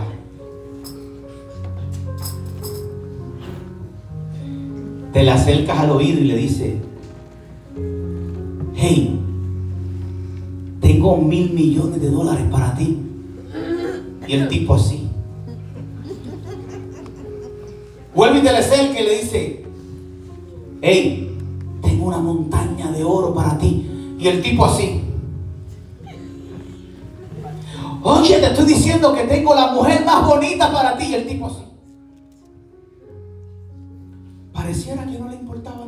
Te 5.11 5.23
le 5.23 5.31
acercas 5.31 5.79
al 5.79 5.89
oído 5.89 6.19
y 6.19 6.25
le 6.25 6.35
dice, 6.35 6.77
hey, 8.85 9.19
tengo 10.79 11.17
mil 11.17 11.51
millones 11.51 12.01
de 12.01 12.09
dólares 12.09 12.45
para 12.51 12.75
ti. 12.75 13.01
Y 14.27 14.33
el 14.33 14.47
tipo 14.47 14.75
así. 14.75 15.09
Vuelve 18.13 18.39
y 18.39 18.43
te 18.43 18.51
le 18.51 18.57
acerca 18.57 18.99
y 18.99 19.03
le 19.03 19.17
dice, 19.21 19.65
hey, 20.81 21.37
tengo 21.81 22.07
una 22.07 22.19
montaña 22.19 22.91
de 22.91 23.03
oro 23.03 23.33
para 23.33 23.57
ti. 23.57 24.15
Y 24.19 24.27
el 24.27 24.41
tipo 24.41 24.65
así. 24.65 25.01
Oye, 28.03 28.39
te 28.39 28.45
estoy 28.45 28.65
diciendo 28.65 29.13
que 29.13 29.23
tengo 29.23 29.53
la 29.55 29.73
mujer 29.73 30.05
más 30.05 30.25
bonita 30.25 30.71
para 30.71 30.97
ti. 30.97 31.05
Y 31.05 31.15
el 31.15 31.27
tipo 31.27 31.47
así. 31.47 31.63
Pareciera 34.53 35.05
que 35.05 35.19
no 35.19 35.27
le 35.27 35.35
importaba. 35.35 35.84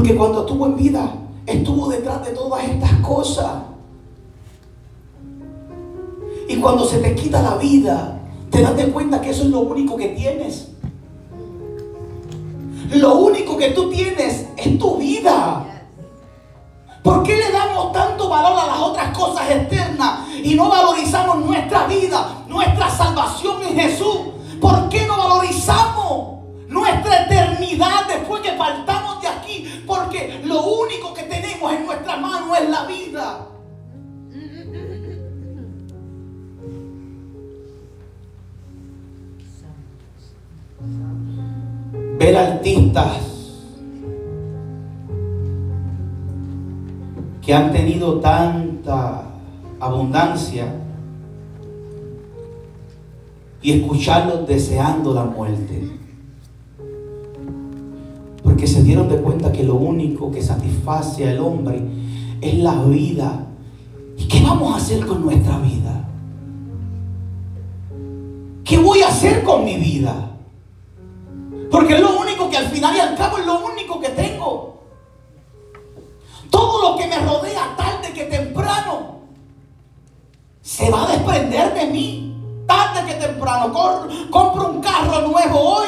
Porque 0.00 0.16
cuando 0.16 0.40
estuvo 0.40 0.64
en 0.64 0.76
vida, 0.78 1.12
estuvo 1.44 1.90
detrás 1.90 2.24
de 2.24 2.30
todas 2.30 2.64
estas 2.64 2.90
cosas. 3.00 3.50
Y 6.48 6.56
cuando 6.56 6.86
se 6.86 7.00
te 7.00 7.14
quita 7.14 7.42
la 7.42 7.56
vida, 7.56 8.18
te 8.50 8.62
das 8.62 8.72
cuenta 8.94 9.20
que 9.20 9.28
eso 9.28 9.42
es 9.42 9.50
lo 9.50 9.60
único 9.60 9.98
que 9.98 10.08
tienes. 10.08 10.68
Lo 12.92 13.16
único 13.16 13.58
que 13.58 13.72
tú 13.72 13.90
tienes 13.90 14.46
es 14.56 14.78
tu 14.78 14.96
vida. 14.96 15.66
¿Por 17.02 17.22
qué 17.22 17.36
le 17.36 17.52
damos 17.52 17.92
tanto 17.92 18.30
valor 18.30 18.58
a 18.58 18.68
las 18.68 18.78
otras 18.80 19.14
cosas 19.14 19.50
externas 19.50 20.20
y 20.42 20.54
no 20.54 20.70
valorizamos 20.70 21.44
nuestra 21.44 21.86
vida, 21.86 22.42
nuestra 22.48 22.88
salvación 22.88 23.62
en 23.68 23.78
Jesús? 23.78 24.16
¿Por 24.62 24.88
qué 24.88 25.06
no 25.06 25.18
valorizamos 25.18 26.38
nuestra 26.68 27.24
eternidad 27.24 28.08
después 28.08 28.40
que 28.40 28.52
faltamos? 28.52 28.99
Porque 29.90 30.40
lo 30.44 30.62
único 30.62 31.12
que 31.12 31.24
tenemos 31.24 31.72
en 31.72 31.84
nuestra 31.84 32.16
mano 32.16 32.54
es 32.54 32.70
la 32.70 32.86
vida. 32.86 33.46
ver 42.18 42.36
artistas 42.36 43.16
que 47.40 47.54
han 47.54 47.72
tenido 47.72 48.20
tanta 48.20 49.24
abundancia 49.80 50.66
y 53.62 53.72
escucharlos 53.72 54.46
deseando 54.46 55.14
la 55.14 55.24
muerte. 55.24 55.99
Porque 58.50 58.66
se 58.66 58.82
dieron 58.82 59.08
de 59.08 59.16
cuenta 59.18 59.52
que 59.52 59.62
lo 59.62 59.76
único 59.76 60.28
que 60.32 60.42
satisface 60.42 61.28
al 61.30 61.38
hombre 61.38 61.80
es 62.40 62.58
la 62.58 62.82
vida. 62.82 63.46
¿Y 64.18 64.26
qué 64.26 64.42
vamos 64.42 64.74
a 64.74 64.78
hacer 64.78 65.06
con 65.06 65.22
nuestra 65.22 65.56
vida? 65.58 66.08
¿Qué 68.64 68.76
voy 68.76 69.02
a 69.02 69.08
hacer 69.08 69.44
con 69.44 69.64
mi 69.64 69.76
vida? 69.76 70.32
Porque 71.70 71.94
es 71.94 72.00
lo 72.00 72.18
único 72.18 72.50
que 72.50 72.56
al 72.56 72.66
final 72.66 72.96
y 72.96 72.98
al 72.98 73.14
cabo 73.14 73.38
es 73.38 73.46
lo 73.46 73.64
único 73.64 74.00
que 74.00 74.08
tengo. 74.08 74.80
Todo 76.50 76.90
lo 76.90 76.98
que 76.98 77.06
me 77.06 77.20
rodea 77.20 77.76
tarde 77.76 78.12
que 78.12 78.24
temprano 78.24 79.20
se 80.60 80.90
va 80.90 81.04
a 81.04 81.12
desprender 81.12 81.72
de 81.72 81.86
mí. 81.86 82.36
Tarde 82.66 83.06
que 83.06 83.14
temprano. 83.14 83.72
compro 84.28 84.70
un 84.72 84.80
carro 84.80 85.28
nuevo 85.28 85.60
hoy, 85.60 85.79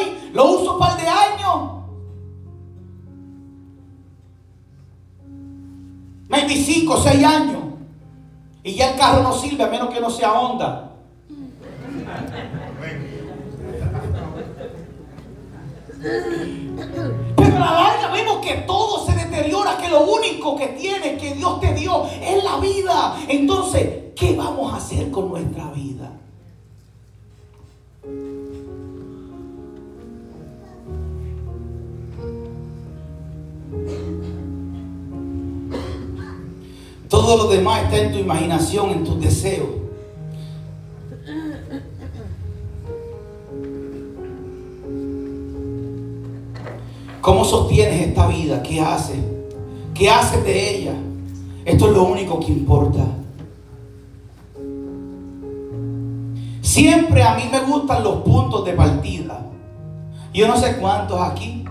25, 6.92 6.96
6 6.96 7.24
años. 7.24 7.62
Y 8.64 8.74
ya 8.74 8.92
el 8.92 8.98
carro 8.98 9.22
no 9.22 9.32
sirve 9.32 9.64
a 9.64 9.68
menos 9.68 9.88
que 9.92 10.00
no 10.00 10.10
sea 10.10 10.32
Honda. 10.32 10.90
Pero 17.36 17.58
la 17.58 17.72
larga 17.72 18.10
vemos 18.12 18.38
que 18.44 18.54
todo 18.66 19.06
se 19.06 19.12
deteriora, 19.12 19.76
que 19.78 19.88
lo 19.88 20.04
único 20.04 20.56
que 20.56 20.68
tienes, 20.68 21.20
que 21.20 21.34
Dios 21.34 21.60
te 21.60 21.74
dio, 21.74 22.06
es 22.06 22.44
la 22.44 22.58
vida. 22.58 23.16
Entonces, 23.28 24.12
¿qué 24.14 24.36
vamos 24.36 24.72
a 24.72 24.76
hacer 24.76 25.10
con 25.10 25.28
nuestra 25.28 25.70
vida? 25.72 26.10
Todo 37.22 37.44
lo 37.44 37.50
demás 37.50 37.84
está 37.84 37.98
en 37.98 38.10
tu 38.10 38.18
imaginación, 38.18 38.90
en 38.90 39.04
tus 39.04 39.20
deseos. 39.20 39.68
¿Cómo 47.20 47.44
sostienes 47.44 48.08
esta 48.08 48.26
vida? 48.26 48.60
¿Qué 48.64 48.80
haces? 48.80 49.20
¿Qué 49.94 50.10
haces 50.10 50.42
de 50.42 50.76
ella? 50.76 50.94
Esto 51.64 51.86
es 51.86 51.92
lo 51.92 52.02
único 52.02 52.40
que 52.40 52.50
importa. 52.50 53.06
Siempre 56.60 57.22
a 57.22 57.36
mí 57.36 57.44
me 57.52 57.60
gustan 57.60 58.02
los 58.02 58.16
puntos 58.22 58.64
de 58.64 58.72
partida. 58.72 59.46
Yo 60.34 60.48
no 60.48 60.56
sé 60.56 60.76
cuántos 60.78 61.20
aquí, 61.20 61.61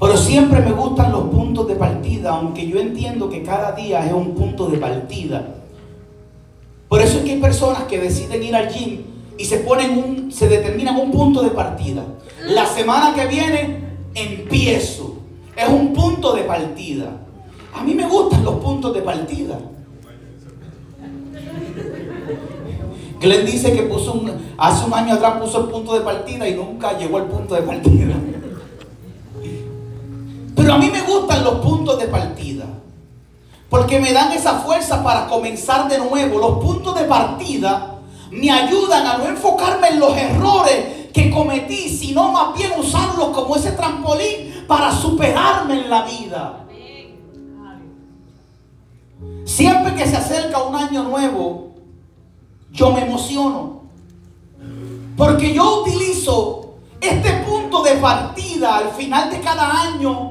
pero 0.00 0.16
siempre 0.16 0.60
me 0.60 0.72
gustan 0.72 1.12
los 1.12 1.24
puntos 1.24 1.68
de 1.68 1.76
partida, 1.76 2.30
aunque 2.30 2.66
yo 2.66 2.80
entiendo 2.80 3.28
que 3.28 3.42
cada 3.42 3.72
día 3.72 4.06
es 4.06 4.12
un 4.12 4.34
punto 4.34 4.66
de 4.68 4.78
partida. 4.78 5.56
Por 6.88 7.02
eso 7.02 7.18
es 7.18 7.24
que 7.24 7.32
hay 7.32 7.40
personas 7.40 7.82
que 7.82 8.00
deciden 8.00 8.42
ir 8.42 8.56
al 8.56 8.70
gym 8.70 9.02
y 9.36 9.44
se 9.44 9.58
ponen 9.58 9.98
un, 9.98 10.32
se 10.32 10.48
determinan 10.48 10.96
un 10.96 11.10
punto 11.10 11.42
de 11.42 11.50
partida. 11.50 12.02
La 12.48 12.64
semana 12.64 13.14
que 13.14 13.26
viene 13.26 13.80
empiezo. 14.14 15.18
Es 15.54 15.68
un 15.68 15.92
punto 15.92 16.32
de 16.32 16.44
partida. 16.44 17.10
A 17.74 17.84
mí 17.84 17.94
me 17.94 18.08
gustan 18.08 18.42
los 18.42 18.54
puntos 18.54 18.94
de 18.94 19.02
partida. 19.02 19.58
Glenn 23.20 23.44
dice 23.44 23.74
que 23.74 23.82
puso 23.82 24.14
un, 24.14 24.32
hace 24.56 24.86
un 24.86 24.94
año 24.94 25.12
atrás 25.12 25.38
puso 25.38 25.60
el 25.60 25.70
punto 25.70 25.92
de 25.92 26.00
partida 26.00 26.48
y 26.48 26.54
nunca 26.54 26.96
llegó 26.96 27.18
al 27.18 27.26
punto 27.26 27.54
de 27.54 27.62
partida. 27.62 28.14
A 30.70 30.78
mí 30.78 30.90
me 30.90 31.02
gustan 31.02 31.42
los 31.42 31.54
puntos 31.54 31.98
de 31.98 32.06
partida. 32.06 32.64
Porque 33.68 34.00
me 34.00 34.12
dan 34.12 34.32
esa 34.32 34.60
fuerza 34.60 35.02
para 35.02 35.26
comenzar 35.26 35.88
de 35.88 35.98
nuevo. 35.98 36.38
Los 36.38 36.58
puntos 36.58 36.94
de 36.94 37.04
partida 37.04 37.98
me 38.30 38.50
ayudan 38.50 39.06
a 39.06 39.18
no 39.18 39.26
enfocarme 39.26 39.88
en 39.88 40.00
los 40.00 40.16
errores 40.16 41.08
que 41.12 41.30
cometí, 41.30 41.88
sino 41.88 42.32
más 42.32 42.56
bien 42.56 42.72
usarlos 42.78 43.28
como 43.30 43.56
ese 43.56 43.72
trampolín 43.72 44.64
para 44.66 44.92
superarme 44.92 45.80
en 45.80 45.90
la 45.90 46.02
vida. 46.02 46.56
Siempre 49.44 49.94
que 49.94 50.06
se 50.06 50.16
acerca 50.16 50.62
un 50.62 50.76
año 50.76 51.02
nuevo, 51.04 51.70
yo 52.70 52.92
me 52.92 53.02
emociono. 53.02 53.82
Porque 55.16 55.52
yo 55.52 55.82
utilizo 55.82 56.74
este 57.00 57.32
punto 57.44 57.82
de 57.82 57.96
partida 57.96 58.78
al 58.78 58.90
final 58.90 59.30
de 59.30 59.40
cada 59.40 59.82
año. 59.82 60.29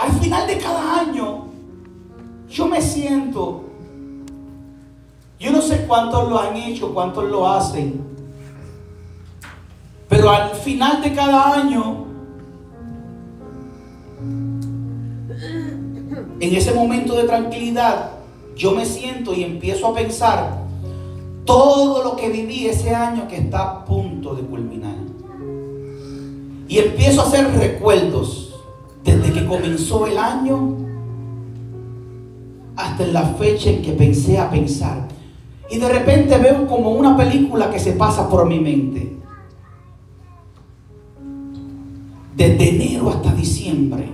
Al 0.00 0.12
final 0.12 0.46
de 0.46 0.56
cada 0.56 1.00
año, 1.00 1.44
yo 2.48 2.66
me 2.66 2.80
siento. 2.80 3.64
Yo 5.38 5.52
no 5.52 5.60
sé 5.60 5.84
cuántos 5.86 6.26
lo 6.30 6.40
han 6.40 6.56
hecho, 6.56 6.94
cuántos 6.94 7.24
lo 7.24 7.46
hacen. 7.46 8.00
Pero 10.08 10.30
al 10.30 10.52
final 10.52 11.02
de 11.02 11.12
cada 11.12 11.52
año, 11.52 12.06
en 16.40 16.54
ese 16.56 16.72
momento 16.72 17.14
de 17.14 17.24
tranquilidad, 17.24 18.12
yo 18.56 18.72
me 18.72 18.86
siento 18.86 19.34
y 19.34 19.44
empiezo 19.44 19.88
a 19.88 19.94
pensar 19.94 20.60
todo 21.44 22.02
lo 22.02 22.16
que 22.16 22.30
viví 22.30 22.66
ese 22.66 22.94
año 22.94 23.28
que 23.28 23.36
está 23.36 23.62
a 23.64 23.84
punto 23.84 24.34
de 24.34 24.42
culminar. 24.44 24.96
Y 26.68 26.78
empiezo 26.78 27.20
a 27.20 27.24
hacer 27.24 27.52
recuerdos 27.52 28.49
desde 29.04 29.32
que 29.32 29.46
comenzó 29.46 30.06
el 30.06 30.18
año 30.18 30.76
hasta 32.76 33.06
la 33.06 33.22
fecha 33.22 33.70
en 33.70 33.82
que 33.82 33.92
pensé 33.92 34.38
a 34.38 34.50
pensar. 34.50 35.08
Y 35.70 35.78
de 35.78 35.88
repente 35.88 36.36
veo 36.38 36.66
como 36.66 36.90
una 36.92 37.16
película 37.16 37.70
que 37.70 37.78
se 37.78 37.92
pasa 37.92 38.28
por 38.28 38.46
mi 38.46 38.58
mente. 38.58 39.20
desde 42.40 42.70
enero 42.70 43.10
hasta 43.10 43.32
diciembre. 43.34 44.08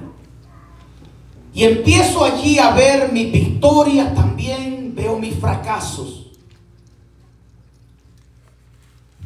Y 1.55 1.63
empiezo 1.63 2.25
allí 2.25 2.59
a 2.59 2.73
ver 2.73 3.13
mis 3.13 3.31
victorias, 3.31 4.13
también 4.17 4.95
veo 4.97 5.17
mis 5.17 5.35
fracasos. 5.37 6.33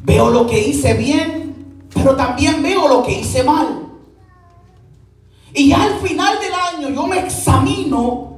Veo 0.03 0.29
lo 0.29 0.45
que 0.45 0.67
hice 0.67 0.93
bien, 0.93 1.85
pero 1.91 2.15
también 2.15 2.61
veo 2.61 2.87
lo 2.87 3.01
que 3.01 3.21
hice 3.21 3.43
mal. 3.43 3.80
Y 5.53 5.69
ya 5.69 5.83
al 5.83 5.99
final 5.99 6.37
del 6.39 6.53
año 6.53 6.95
yo 6.95 7.07
me 7.07 7.19
examino 7.19 8.37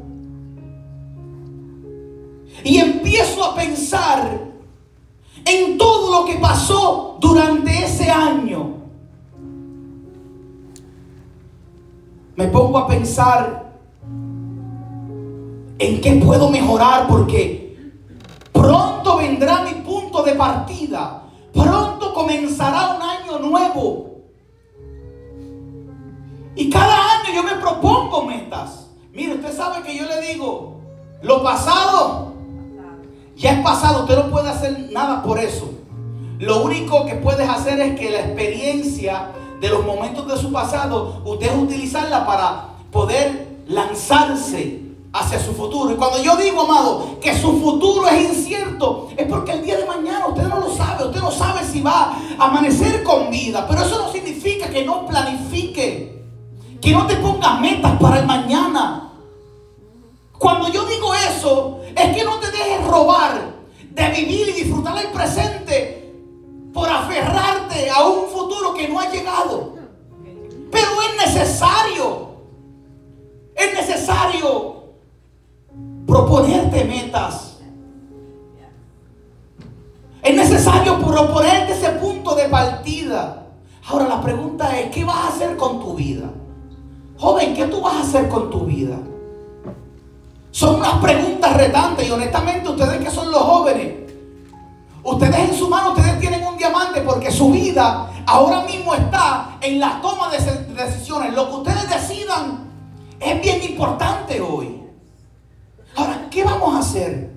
y 2.63 2.77
empiezo 2.77 3.43
a 3.43 3.55
pensar 3.55 4.39
en 5.45 5.77
todo 5.77 6.21
lo 6.21 6.25
que 6.25 6.39
pasó 6.39 7.17
durante 7.19 7.85
ese 7.85 8.09
año. 8.09 8.83
me 12.35 12.47
pongo 12.47 12.77
a 12.79 12.87
pensar 12.87 13.73
en 15.79 16.01
qué 16.01 16.13
puedo 16.13 16.49
mejorar 16.49 17.07
porque 17.07 17.93
pronto 18.51 19.17
vendrá 19.17 19.63
mi 19.63 19.81
punto 19.81 20.23
de 20.23 20.33
partida. 20.33 21.23
Pronto 21.53 22.13
comenzará 22.13 22.95
un 22.95 23.01
año 23.01 23.39
nuevo. 23.39 24.12
Y 26.55 26.69
cada 26.69 27.19
año 27.19 27.33
yo 27.33 27.43
me 27.43 27.55
propongo 27.55 28.23
metas. 28.23 28.87
Mire, 29.11 29.35
usted 29.35 29.55
sabe 29.55 29.83
que 29.83 29.97
yo 29.97 30.05
le 30.05 30.21
digo, 30.21 30.79
lo 31.21 31.43
pasado 31.43 32.33
ya 33.35 33.53
es 33.53 33.63
pasado, 33.63 34.01
usted 34.01 34.17
no 34.17 34.29
puede 34.29 34.49
hacer 34.49 34.89
nada 34.91 35.23
por 35.23 35.39
eso. 35.39 35.69
Lo 36.39 36.63
único 36.63 37.05
que 37.05 37.15
puedes 37.15 37.47
hacer 37.47 37.79
es 37.79 37.99
que 37.99 38.09
la 38.09 38.19
experiencia 38.19 39.31
de 39.59 39.69
los 39.69 39.85
momentos 39.85 40.27
de 40.27 40.37
su 40.37 40.51
pasado, 40.51 41.21
usted 41.25 41.55
utilizarla 41.57 42.25
para 42.25 42.69
poder 42.91 43.47
lanzarse 43.67 44.81
hacia 45.13 45.39
su 45.39 45.53
futuro. 45.53 45.93
Y 45.93 45.95
cuando 45.95 46.21
yo 46.21 46.35
digo, 46.35 46.61
amado, 46.61 47.19
que 47.21 47.35
su 47.37 47.59
futuro 47.59 48.07
es 48.07 48.29
incierto, 48.29 49.09
es 49.15 49.27
porque 49.27 49.53
el 49.53 49.63
día 49.63 49.77
de 49.77 49.85
mañana 49.85 50.27
usted 50.27 50.43
no 50.43 50.59
lo 50.59 50.75
sabe, 50.75 51.05
usted 51.05 51.21
no 51.21 51.31
sabe 51.31 51.63
si 51.65 51.81
va 51.81 52.15
a 52.37 52.45
amanecer 52.45 53.03
con 53.03 53.29
vida, 53.29 53.65
pero 53.67 53.81
eso 53.83 54.01
no 54.01 54.11
significa 54.11 54.69
que 54.69 54.83
no 54.83 55.05
planifique, 55.05 56.22
que 56.83 56.91
no 56.91 57.07
te 57.07 57.15
pongas 57.15 57.61
metas 57.61 57.97
para 57.97 58.19
el 58.19 58.25
mañana. 58.25 59.09
Cuando 60.37 60.67
yo 60.67 60.85
digo 60.85 61.13
eso, 61.15 61.79
es 61.95 62.13
que 62.13 62.25
no 62.25 62.39
te 62.41 62.51
dejes 62.51 62.85
robar 62.85 63.53
de 63.89 64.09
vivir 64.09 64.49
y 64.49 64.51
disfrutar 64.51 64.97
el 64.97 65.09
presente 65.13 66.13
por 66.73 66.89
aferrarte 66.89 67.89
a 67.89 68.05
un 68.05 68.27
futuro 68.27 68.73
que 68.73 68.89
no 68.89 68.99
ha 68.99 69.09
llegado. 69.09 69.75
Pero 70.69 70.89
es 71.03 71.25
necesario, 71.25 72.35
es 73.55 73.73
necesario 73.73 74.83
proponerte 76.05 76.83
metas. 76.83 77.59
Es 80.21 80.35
necesario 80.35 80.99
proponerte 80.99 81.71
ese 81.71 81.91
punto 81.91 82.35
de 82.35 82.49
partida. 82.49 83.47
Ahora 83.87 84.09
la 84.09 84.21
pregunta 84.21 84.77
es, 84.77 84.91
¿qué 84.91 85.05
vas 85.05 85.15
a 85.15 85.27
hacer 85.29 85.55
con 85.55 85.79
tu 85.79 85.93
vida? 85.95 86.29
Joven, 87.23 87.55
¿qué 87.55 87.67
tú 87.67 87.79
vas 87.79 87.95
a 87.95 88.01
hacer 88.01 88.27
con 88.27 88.51
tu 88.51 88.65
vida? 88.65 88.97
Son 90.51 90.75
unas 90.75 90.95
preguntas 90.95 91.55
retantes 91.55 92.05
y 92.05 92.11
honestamente 92.11 92.67
ustedes 92.67 93.01
que 93.01 93.09
son 93.09 93.31
los 93.31 93.41
jóvenes, 93.41 93.93
Ustedes 95.05 95.49
en 95.49 95.55
su 95.55 95.69
mano, 95.69 95.93
ustedes 95.93 96.19
tienen 96.19 96.45
un 96.45 96.57
diamante 96.57 96.99
porque 96.99 97.31
su 97.31 97.49
vida 97.49 98.09
ahora 98.25 98.61
mismo 98.63 98.93
está 98.93 99.57
en 99.61 99.79
la 99.79 100.01
toma 100.01 100.29
de 100.29 100.37
decisiones. 100.73 101.33
Lo 101.33 101.47
que 101.47 101.55
ustedes 101.55 101.89
decidan 101.89 102.69
es 103.21 103.41
bien 103.41 103.71
importante 103.71 104.41
hoy. 104.41 104.83
Ahora, 105.95 106.27
¿qué 106.29 106.43
vamos 106.43 106.75
a 106.75 106.79
hacer? 106.79 107.31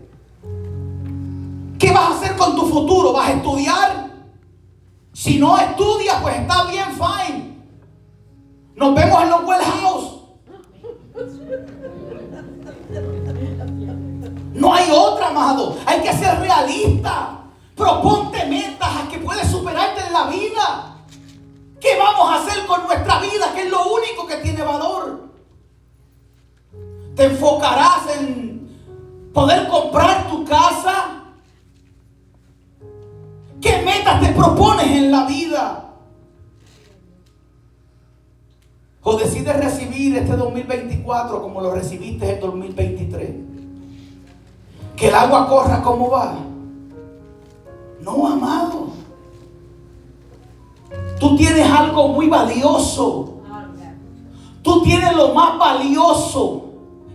¿Qué 1.78 1.92
vas 1.92 2.10
a 2.10 2.14
hacer 2.16 2.36
con 2.36 2.56
tu 2.56 2.66
futuro? 2.66 3.12
¿Vas 3.12 3.28
a 3.28 3.32
estudiar? 3.34 4.10
Si 5.12 5.38
no 5.38 5.56
estudias, 5.56 6.20
pues 6.22 6.38
está 6.38 6.64
bien, 6.64 6.86
fine. 6.90 7.55
Nos 8.76 8.94
vemos 8.94 9.22
en 9.22 9.30
los 9.30 9.44
well 9.44 9.64
house. 9.64 10.12
No 14.52 14.74
hay 14.74 14.90
otra, 14.90 15.28
amado. 15.28 15.76
Hay 15.86 16.00
que 16.02 16.12
ser 16.12 16.38
realista. 16.38 17.40
Proponte 17.74 18.44
metas 18.46 18.88
a 18.88 19.08
que 19.08 19.18
puedes 19.18 19.50
superarte 19.50 20.02
en 20.06 20.12
la 20.12 20.24
vida. 20.24 20.96
¿Qué 21.80 21.98
vamos 21.98 22.30
a 22.30 22.42
hacer 22.42 22.66
con 22.66 22.84
nuestra 22.84 23.18
vida? 23.20 23.52
Que 23.54 23.62
es 23.62 23.70
lo 23.70 23.82
único 23.92 24.26
que 24.26 24.36
tiene 24.36 24.62
valor. 24.62 25.30
¿Te 27.14 27.24
enfocarás 27.24 28.18
en 28.18 29.30
poder 29.32 29.68
comprar 29.68 30.28
tu 30.28 30.44
casa? 30.44 31.22
¿Qué 33.60 33.82
metas 33.82 34.20
te 34.20 34.28
propones 34.32 34.86
en 34.86 35.10
la 35.10 35.24
vida? 35.24 35.85
¿O 39.08 39.16
decides 39.16 39.56
recibir 39.56 40.16
este 40.16 40.36
2024 40.36 41.40
como 41.40 41.60
lo 41.60 41.70
recibiste 41.70 42.28
el 42.28 42.40
2023? 42.40 43.30
Que 44.96 45.06
el 45.06 45.14
agua 45.14 45.46
corra 45.46 45.80
como 45.80 46.10
va. 46.10 46.34
No, 48.02 48.26
amado. 48.26 48.88
Tú 51.20 51.36
tienes 51.36 51.70
algo 51.70 52.08
muy 52.08 52.28
valioso. 52.28 53.42
Tú 54.62 54.82
tienes 54.82 55.14
lo 55.14 55.32
más 55.32 55.56
valioso 55.56 56.64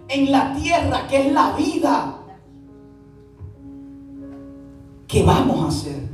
en 0.07 0.31
la 0.31 0.53
tierra, 0.53 1.05
que 1.09 1.27
es 1.27 1.33
la 1.33 1.51
vida. 1.57 2.15
¿Qué 5.09 5.23
vamos 5.23 5.65
a 5.65 5.67
hacer? 5.67 6.10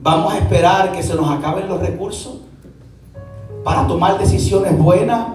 Vamos 0.00 0.32
a 0.32 0.38
esperar 0.38 0.92
que 0.92 1.02
se 1.02 1.14
nos 1.14 1.28
acaben 1.28 1.68
los 1.68 1.80
recursos 1.80 2.34
para 3.64 3.86
tomar 3.86 4.16
decisiones 4.16 4.78
buenas. 4.78 5.28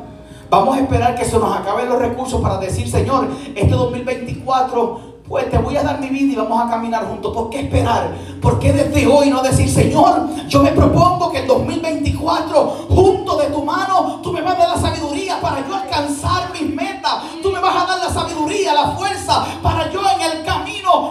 Vamos 0.50 0.78
a 0.78 0.80
esperar 0.80 1.16
que 1.16 1.26
se 1.26 1.38
nos 1.38 1.56
acaben 1.56 1.90
los 1.90 2.00
recursos 2.00 2.42
para 2.42 2.58
decir, 2.60 2.88
Señor, 2.90 3.28
este 3.56 3.72
2024 3.72 5.14
pues 5.28 5.50
te 5.50 5.58
voy 5.58 5.76
a 5.78 5.84
dar 5.84 6.00
mi 6.00 6.08
vida 6.10 6.34
y 6.34 6.36
vamos 6.36 6.62
a 6.62 6.70
caminar 6.70 7.08
juntos. 7.08 7.34
¿Por 7.34 7.50
qué 7.50 7.62
esperar? 7.62 8.14
¿Por 8.42 8.60
qué 8.60 8.74
desde 8.74 9.08
hoy 9.08 9.30
no 9.30 9.42
decir, 9.42 9.70
Señor, 9.70 10.28
yo 10.48 10.62
me 10.62 10.72
propongo 10.72 11.32
que 11.32 11.40
el 11.40 11.48
2024, 11.48 12.88
junto 12.90 13.38
de 13.38 13.48
tu 13.48 13.64
mano, 13.64 14.20
tú 14.22 14.32
me 14.32 14.42
vas 14.42 14.56
a 14.56 14.60
dar 14.60 14.70
la 14.70 14.82
sabiduría 14.82 15.42
para 15.42 15.66
yo 15.68 15.76
alcanzar 15.76 16.52
mis 16.54 16.74
metas? 16.74 17.24
Tú 17.42 17.52
me 17.52 17.60
vas 17.60 17.76
a 17.76 17.86
dar 17.86 18.00
la 18.00 18.10
sabiduría, 18.10 18.74
la 18.74 18.92
fuerza 18.92 19.46
para 19.62 19.90
yo 19.92 20.02
en 20.02 20.22
el 20.22 20.46
camino 20.46 20.63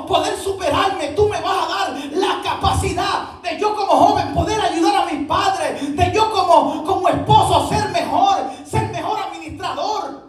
poder 0.07 0.37
superarme. 0.37 1.09
Tú 1.09 1.29
me 1.29 1.41
vas 1.41 1.65
a 1.65 1.69
dar 1.69 2.05
la 2.13 2.41
capacidad 2.43 3.41
de 3.43 3.59
yo 3.59 3.75
como 3.75 3.93
joven 3.93 4.35
poder 4.35 4.61
ayudar 4.61 5.03
a 5.03 5.13
mis 5.13 5.27
padres, 5.27 5.97
de 5.97 6.13
yo 6.15 6.31
como, 6.31 6.85
como 6.85 7.09
esposo 7.09 7.69
ser 7.69 7.89
mejor, 7.91 8.37
ser 8.65 8.91
mejor 8.91 9.19
administrador. 9.19 10.23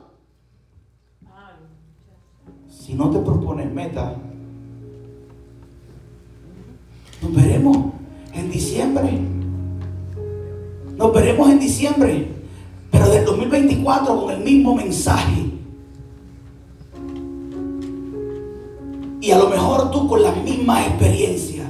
Si 2.69 2.93
no 2.93 3.09
te 3.09 3.19
propones 3.19 3.71
meta, 3.71 4.15
nos 7.21 7.33
veremos 7.33 7.77
en 8.33 8.51
diciembre. 8.51 9.19
Nos 10.97 11.13
veremos 11.13 11.49
en 11.49 11.59
diciembre, 11.59 12.27
pero 12.91 13.09
del 13.09 13.25
2024 13.25 14.21
con 14.21 14.31
el 14.31 14.39
mismo 14.43 14.75
mensaje. 14.75 15.52
Y 19.23 19.31
a 19.31 19.37
lo 19.37 19.47
mejor 19.47 19.89
tú 19.89 20.05
con 20.05 20.21
la 20.21 20.31
misma 20.31 20.81
experiencia. 20.81 21.63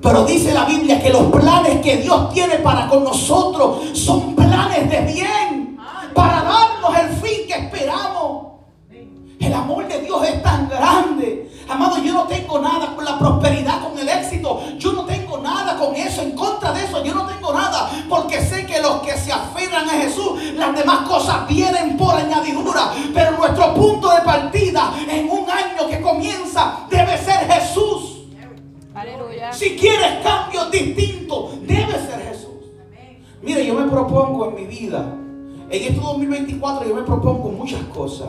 Pero 0.00 0.24
dice 0.24 0.54
la 0.54 0.64
Biblia 0.64 1.02
que 1.02 1.10
los 1.10 1.24
planes 1.24 1.80
que 1.80 1.96
Dios 1.96 2.32
tiene 2.32 2.58
para 2.58 2.88
con 2.88 3.02
nosotros 3.02 3.78
son 3.94 4.36
planes 4.36 4.88
de 4.88 5.00
bien, 5.12 5.76
para 6.14 6.40
darnos 6.44 6.96
el 7.00 7.08
fin 7.16 7.48
que 7.48 7.54
esperamos. 7.54 8.44
El 9.40 9.52
amor 9.52 9.88
de 9.88 10.02
Dios 10.02 10.24
es 10.24 10.40
tan 10.40 10.68
grande. 10.68 11.50
Amado, 11.68 11.98
yo 11.98 12.14
no 12.14 12.28
tengo 12.28 12.60
nada 12.60 12.94
con 12.94 13.04
la 13.04 13.18
prosperidad, 13.18 13.82
con 13.82 13.98
el 13.98 14.08
éxito. 14.08 14.62
Yo 14.78 14.92
no 14.92 15.04
tengo 15.04 15.38
nada 15.38 15.76
con 15.76 15.96
eso, 15.96 16.22
en 16.22 16.36
contra 16.36 16.63
los 18.84 19.00
que 19.00 19.16
se 19.16 19.32
aferran 19.32 19.88
a 19.88 19.92
Jesús, 19.92 20.42
las 20.54 20.76
demás 20.76 21.08
cosas 21.08 21.48
vienen 21.48 21.96
por 21.96 22.14
añadidura. 22.14 22.92
Pero 23.14 23.38
nuestro 23.38 23.74
punto 23.74 24.10
de 24.10 24.20
partida 24.20 24.94
en 25.08 25.30
un 25.30 25.48
año 25.50 25.88
que 25.88 26.00
comienza 26.00 26.86
debe 26.90 27.16
ser 27.18 27.50
Jesús. 27.50 28.24
Aleluya. 28.94 29.52
Si 29.52 29.76
quieres 29.76 30.22
cambios 30.22 30.70
distintos, 30.70 31.66
debe 31.66 31.92
ser 31.92 32.28
Jesús. 32.28 32.50
Mire, 33.42 33.66
yo 33.66 33.74
me 33.74 33.90
propongo 33.90 34.48
en 34.48 34.54
mi 34.54 34.66
vida, 34.66 35.14
en 35.70 35.82
este 35.82 36.00
2024, 36.00 36.88
yo 36.88 36.94
me 36.94 37.02
propongo 37.02 37.50
muchas 37.50 37.82
cosas. 37.84 38.28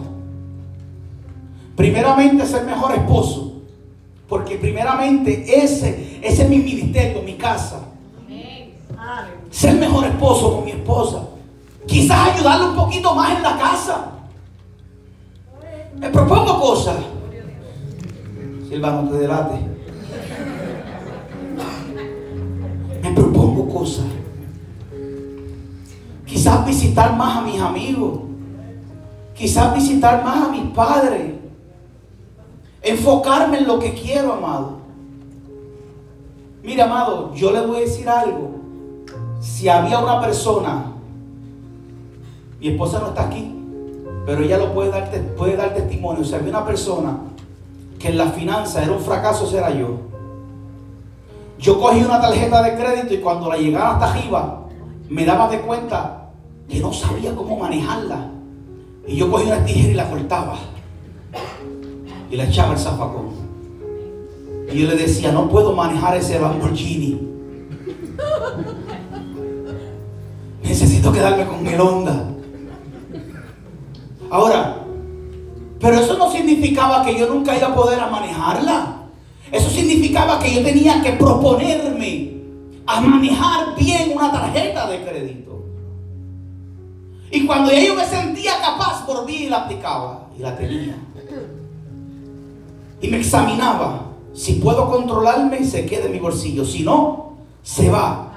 Primeramente 1.76 2.46
ser 2.46 2.64
mejor 2.64 2.96
esposo. 2.96 3.52
Porque 4.28 4.56
primeramente 4.56 5.46
ese, 5.64 6.20
ese 6.24 6.44
es 6.44 6.50
mi 6.50 6.58
ministerio, 6.58 7.22
mi 7.22 7.34
casa. 7.36 7.85
Ser 9.56 9.76
mejor 9.76 10.04
esposo 10.04 10.54
con 10.54 10.66
mi 10.66 10.72
esposa. 10.72 11.30
Quizás 11.88 12.34
ayudarle 12.34 12.68
un 12.72 12.76
poquito 12.76 13.16
más 13.16 13.38
en 13.38 13.42
la 13.42 13.58
casa. 13.58 14.12
Me 15.98 16.10
propongo 16.10 16.60
cosas. 16.60 16.98
Silvano, 18.68 19.04
no 19.04 19.12
te 19.12 19.18
delate. 19.20 19.56
Me 23.02 23.12
propongo 23.14 23.70
cosas. 23.70 24.04
Quizás 26.26 26.66
visitar 26.66 27.16
más 27.16 27.38
a 27.38 27.42
mis 27.44 27.62
amigos. 27.62 28.20
Quizás 29.36 29.74
visitar 29.74 30.22
más 30.22 30.50
a 30.50 30.52
mis 30.52 30.70
padres. 30.74 31.34
Enfocarme 32.82 33.60
en 33.60 33.68
lo 33.68 33.80
que 33.80 33.94
quiero, 33.94 34.34
amado. 34.34 34.80
Mira, 36.62 36.84
amado, 36.84 37.34
yo 37.34 37.52
le 37.52 37.66
voy 37.66 37.78
a 37.78 37.80
decir 37.80 38.10
algo. 38.10 38.55
Si 39.46 39.70
había 39.70 40.00
una 40.00 40.20
persona, 40.20 40.86
mi 42.60 42.70
esposa 42.70 43.00
no 43.00 43.10
está 43.10 43.28
aquí, 43.28 43.54
pero 44.26 44.42
ella 44.42 44.58
lo 44.58 44.74
puede 44.74 44.90
dar, 44.90 45.08
puede 45.38 45.56
dar 45.56 45.76
testimonio. 45.76 46.26
Si 46.26 46.34
había 46.34 46.50
una 46.50 46.66
persona 46.66 47.20
que 48.00 48.08
en 48.08 48.18
la 48.18 48.32
finanza 48.32 48.82
era 48.84 48.92
un 48.92 49.00
fracaso, 49.00 49.46
será 49.46 49.70
yo. 49.70 50.00
Yo 51.60 51.80
cogí 51.80 52.04
una 52.04 52.20
tarjeta 52.20 52.64
de 52.64 52.76
crédito 52.76 53.14
y 53.14 53.20
cuando 53.20 53.48
la 53.48 53.58
llegaba 53.58 53.94
hasta 53.94 54.14
arriba, 54.14 54.64
me 55.10 55.24
daba 55.26 55.48
de 55.48 55.62
cuenta 55.62 56.32
que 56.68 56.80
no 56.80 56.92
sabía 56.92 57.36
cómo 57.36 57.56
manejarla. 57.56 58.32
Y 59.08 59.16
yo 59.16 59.30
cogí 59.30 59.46
una 59.46 59.64
tijera 59.64 59.92
y 59.92 59.94
la 59.94 60.10
cortaba 60.10 60.58
y 62.32 62.36
le 62.36 62.44
echaba 62.46 62.74
el 62.74 62.80
zafacón. 62.80 63.30
Y 64.74 64.80
yo 64.80 64.88
le 64.88 64.96
decía, 64.96 65.32
no 65.32 65.48
puedo 65.48 65.72
manejar 65.74 66.18
ese 66.18 66.40
Lamborghini. 66.40 67.35
Quedarme 71.12 71.46
con 71.46 71.66
el 71.66 71.80
Honda. 71.80 72.24
Ahora, 74.30 74.78
pero 75.80 76.00
eso 76.00 76.18
no 76.18 76.32
significaba 76.32 77.06
que 77.06 77.18
yo 77.18 77.28
nunca 77.28 77.56
iba 77.56 77.68
a 77.68 77.76
poder 77.76 78.00
manejarla. 78.10 79.04
Eso 79.52 79.70
significaba 79.70 80.40
que 80.40 80.54
yo 80.54 80.64
tenía 80.64 81.02
que 81.02 81.14
proponerme 81.14 82.42
a 82.88 83.02
manejar 83.02 83.76
bien 83.78 84.12
una 84.16 84.32
tarjeta 84.32 84.90
de 84.90 85.04
crédito. 85.04 85.64
Y 87.32 87.46
cuando 87.46 87.72
yo 87.72 87.96
me 87.96 88.06
sentía 88.06 88.54
capaz, 88.62 89.06
volví 89.06 89.44
y 89.44 89.50
la 89.50 89.58
aplicaba. 89.58 90.28
Y 90.38 90.42
la 90.42 90.58
tenía 90.58 90.98
y 93.06 93.10
me 93.10 93.18
examinaba. 93.18 94.02
Si 94.34 94.54
puedo 94.54 94.90
controlarme, 94.90 95.64
se 95.64 95.86
queda 95.86 96.06
en 96.06 96.14
mi 96.14 96.20
bolsillo. 96.20 96.66
Si 96.66 96.84
no, 96.84 97.34
se 97.64 97.90
va. 97.90 98.35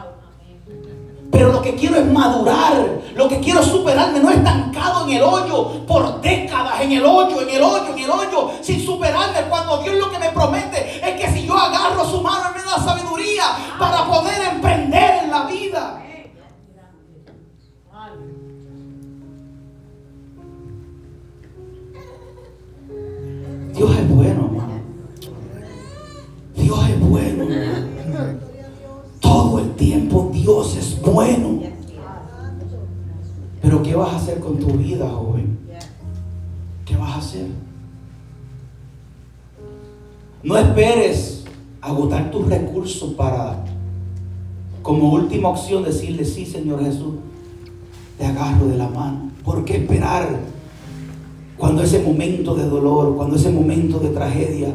Pero 1.30 1.52
lo 1.52 1.60
que 1.60 1.74
quiero 1.74 1.96
es 1.96 2.06
madurar. 2.10 3.02
Lo 3.14 3.28
que 3.28 3.40
quiero 3.40 3.60
es 3.60 3.66
superarme. 3.66 4.20
No 4.20 4.30
estancado 4.30 5.06
en 5.06 5.16
el 5.16 5.22
hoyo 5.22 5.86
por 5.86 6.20
décadas. 6.20 6.80
En 6.80 6.92
el 6.92 7.04
hoyo, 7.04 7.42
en 7.42 7.50
el 7.50 7.62
hoyo, 7.62 7.92
en 7.92 7.98
el 7.98 8.10
hoyo. 8.10 8.50
Sin 8.62 8.80
superarme. 8.80 9.42
Cuando 9.48 9.78
Dios 9.82 9.96
lo 9.96 10.10
que 10.10 10.18
me 10.18 10.30
promete 10.30 11.00
es 11.06 11.20
que 11.20 11.32
si 11.32 11.46
yo 11.46 11.56
agarro 11.56 12.04
su 12.04 12.20
mano, 12.22 12.50
me 12.54 12.62
da 12.62 12.78
sabiduría 12.82 13.44
para 13.78 14.06
poder 14.06 14.42
emprender 14.54 15.24
en 15.24 15.30
la 15.30 15.42
vida. 15.44 16.02
Dios 23.74 23.96
es 23.96 24.08
bueno, 24.08 24.46
hermano. 24.46 24.80
Dios 26.56 26.88
es 26.88 27.00
bueno. 27.00 27.87
El 29.60 29.74
tiempo 29.74 30.30
Dios 30.32 30.76
es 30.76 31.00
bueno. 31.00 31.60
Pero 33.60 33.82
¿qué 33.82 33.94
vas 33.94 34.12
a 34.12 34.16
hacer 34.16 34.40
con 34.40 34.58
tu 34.58 34.68
vida, 34.68 35.08
joven? 35.08 35.58
¿Qué 36.84 36.96
vas 36.96 37.10
a 37.10 37.18
hacer? 37.18 37.46
No 40.42 40.56
esperes 40.56 41.44
agotar 41.80 42.30
tus 42.30 42.46
recursos 42.46 43.14
para, 43.14 43.64
como 44.82 45.12
última 45.12 45.48
opción, 45.48 45.82
decirle, 45.82 46.24
sí, 46.24 46.46
Señor 46.46 46.82
Jesús, 46.84 47.14
te 48.16 48.26
agarro 48.26 48.66
de 48.68 48.76
la 48.76 48.88
mano. 48.88 49.30
¿Por 49.44 49.64
qué 49.64 49.78
esperar? 49.78 50.28
Cuando 51.56 51.82
ese 51.82 52.00
momento 52.00 52.54
de 52.54 52.68
dolor, 52.68 53.16
cuando 53.16 53.36
ese 53.36 53.50
momento 53.50 53.98
de 53.98 54.10
tragedia, 54.10 54.72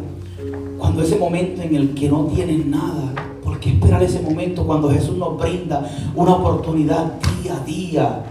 cuando 0.78 1.02
ese 1.02 1.18
momento 1.18 1.62
en 1.62 1.76
el 1.76 1.94
que 1.94 2.10
no 2.10 2.26
tienes 2.26 2.66
nada, 2.66 3.14
¿por 3.16 3.33
qué 3.64 3.70
esperar 3.70 4.04
ese 4.04 4.22
momento 4.22 4.66
cuando 4.66 4.90
Jesús 4.90 5.18
nos 5.18 5.38
brinda 5.38 5.90
una 6.16 6.34
oportunidad 6.34 7.14
día 7.42 7.56
a 7.56 7.66
día? 7.66 8.26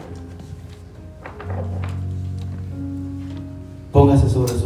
Póngase 3.90 4.28
sobre 4.28 4.52
sus 4.52 4.61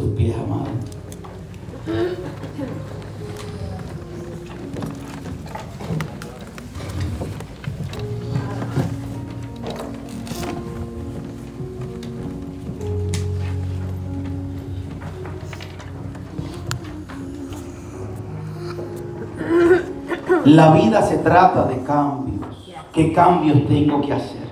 La 20.57 20.71
vida 20.71 21.03
se 21.03 21.19
trata 21.19 21.65
de 21.65 21.83
cambios. 21.83 22.73
¿Qué 22.91 23.13
cambios 23.13 23.67
tengo 23.67 24.01
que 24.01 24.15
hacer? 24.15 24.47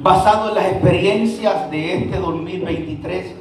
Basado 0.00 0.48
en 0.48 0.54
las 0.56 0.72
experiencias 0.72 1.70
de 1.70 1.98
este 1.98 2.18
2023, 2.18 3.36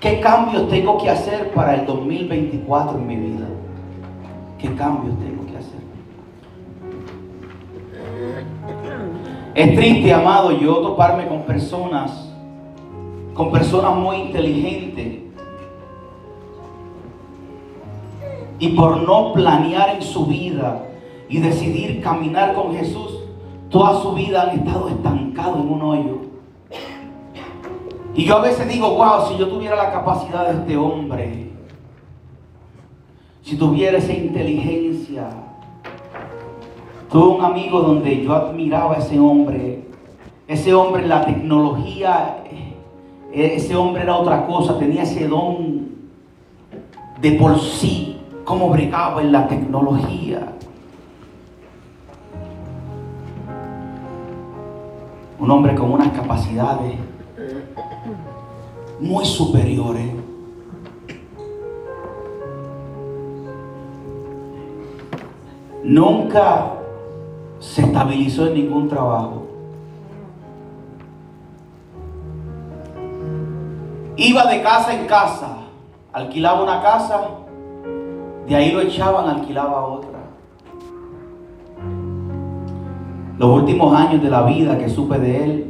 ¿qué 0.00 0.20
cambios 0.20 0.70
tengo 0.70 0.96
que 0.96 1.10
hacer 1.10 1.52
para 1.52 1.74
el 1.74 1.84
2024 1.84 2.96
en 2.96 3.06
mi 3.06 3.16
vida? 3.16 3.46
¿Qué 4.58 4.74
cambios 4.74 5.18
tengo 5.18 5.44
que 5.44 5.58
hacer? 5.58 5.80
Es 9.54 9.74
triste, 9.76 10.14
amado, 10.14 10.52
yo 10.52 10.78
toparme 10.78 11.28
con 11.28 11.42
personas, 11.42 12.32
con 13.34 13.52
personas 13.52 13.94
muy 13.96 14.16
inteligentes 14.16 15.27
y 18.58 18.68
por 18.70 19.02
no 19.02 19.32
planear 19.32 19.96
en 19.96 20.02
su 20.02 20.26
vida 20.26 20.84
y 21.28 21.38
decidir 21.38 22.00
caminar 22.00 22.54
con 22.54 22.74
Jesús, 22.74 23.18
toda 23.70 24.00
su 24.00 24.12
vida 24.12 24.42
han 24.42 24.58
estado 24.58 24.88
estancados 24.88 25.60
en 25.60 25.68
un 25.68 25.82
hoyo. 25.82 26.18
Y 28.14 28.24
yo 28.24 28.36
a 28.36 28.40
veces 28.40 28.68
digo, 28.68 28.94
wow, 28.94 29.28
si 29.28 29.38
yo 29.38 29.48
tuviera 29.48 29.76
la 29.76 29.92
capacidad 29.92 30.48
de 30.48 30.60
este 30.60 30.76
hombre, 30.76 31.50
si 33.42 33.56
tuviera 33.56 33.98
esa 33.98 34.12
inteligencia, 34.12 35.28
tuve 37.10 37.36
un 37.36 37.44
amigo 37.44 37.80
donde 37.80 38.24
yo 38.24 38.34
admiraba 38.34 38.96
a 38.96 38.98
ese 38.98 39.20
hombre, 39.20 39.84
ese 40.48 40.74
hombre 40.74 41.06
la 41.06 41.24
tecnología, 41.24 42.42
eh, 43.32 43.52
ese 43.54 43.76
hombre 43.76 44.02
era 44.02 44.16
otra 44.16 44.46
cosa, 44.46 44.78
tenía 44.78 45.02
ese 45.02 45.28
don 45.28 45.88
de 47.20 47.32
por 47.32 47.58
sí 47.60 48.07
cómo 48.48 48.70
brigaba 48.70 49.20
en 49.20 49.30
la 49.30 49.46
tecnología. 49.46 50.40
Un 55.38 55.50
hombre 55.50 55.74
con 55.74 55.92
unas 55.92 56.08
capacidades 56.16 56.94
muy 59.00 59.26
superiores. 59.26 60.14
Nunca 65.84 66.72
se 67.60 67.82
estabilizó 67.82 68.46
en 68.46 68.54
ningún 68.54 68.88
trabajo. 68.88 69.46
Iba 74.16 74.46
de 74.46 74.62
casa 74.62 74.94
en 74.94 75.06
casa, 75.06 75.58
alquilaba 76.14 76.62
una 76.62 76.80
casa 76.80 77.28
de 78.48 78.56
ahí 78.56 78.72
lo 78.72 78.80
echaban, 78.80 79.28
alquilaba 79.28 79.86
otra. 79.86 80.18
Los 83.38 83.60
últimos 83.60 83.94
años 83.94 84.22
de 84.22 84.30
la 84.30 84.42
vida 84.42 84.78
que 84.78 84.88
supe 84.88 85.18
de 85.18 85.44
él, 85.44 85.68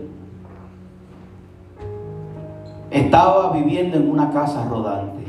estaba 2.91 3.53
viviendo 3.53 3.97
en 3.97 4.11
una 4.11 4.31
casa 4.31 4.67
rodante. 4.69 5.25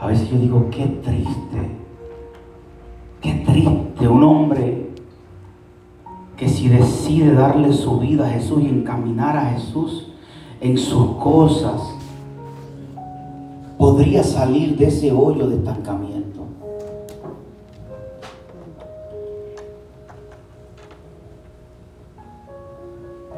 A 0.00 0.06
veces 0.06 0.30
yo 0.30 0.38
digo, 0.38 0.68
qué 0.70 0.86
triste, 0.86 1.76
qué 3.20 3.34
triste 3.46 4.08
un 4.08 4.22
hombre 4.22 4.88
que 6.36 6.48
si 6.48 6.68
decide 6.68 7.34
darle 7.34 7.72
su 7.72 7.98
vida 7.98 8.26
a 8.26 8.30
Jesús 8.30 8.62
y 8.62 8.68
encaminar 8.68 9.36
a 9.36 9.46
Jesús 9.46 10.12
en 10.60 10.78
sus 10.78 11.16
cosas, 11.16 11.97
podría 13.78 14.24
salir 14.24 14.76
de 14.76 14.86
ese 14.86 15.12
hoyo 15.12 15.48
de 15.48 15.56
estancamiento. 15.56 16.42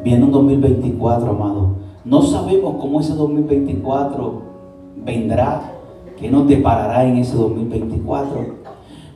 Viene 0.02 0.24
un 0.24 0.32
2024, 0.32 1.30
amado. 1.30 1.68
No 2.06 2.22
sabemos 2.22 2.76
cómo 2.80 3.00
ese 3.00 3.14
2024 3.14 4.42
vendrá, 5.04 5.72
qué 6.18 6.30
nos 6.30 6.48
deparará 6.48 7.04
en 7.04 7.18
ese 7.18 7.36
2024. 7.36 8.60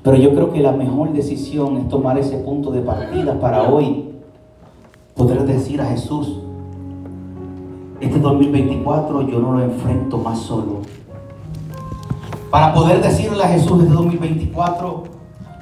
Pero 0.02 0.16
yo 0.18 0.34
creo 0.34 0.52
que 0.52 0.60
la 0.60 0.72
mejor 0.72 1.14
decisión 1.14 1.78
es 1.78 1.88
tomar 1.88 2.18
ese 2.18 2.36
punto 2.36 2.70
de 2.70 2.82
partida 2.82 3.40
para 3.40 3.62
hoy 3.72 4.10
poder 5.16 5.46
decir 5.46 5.80
a 5.80 5.86
Jesús, 5.86 6.40
este 8.00 8.18
2024 8.18 9.22
yo 9.22 9.38
no 9.38 9.52
lo 9.52 9.62
enfrento 9.62 10.18
más 10.18 10.40
solo 10.40 10.93
para 12.54 12.72
poder 12.72 13.02
decirle 13.02 13.42
a 13.42 13.48
Jesús 13.48 13.82
este 13.82 13.92
2024, 13.92 15.02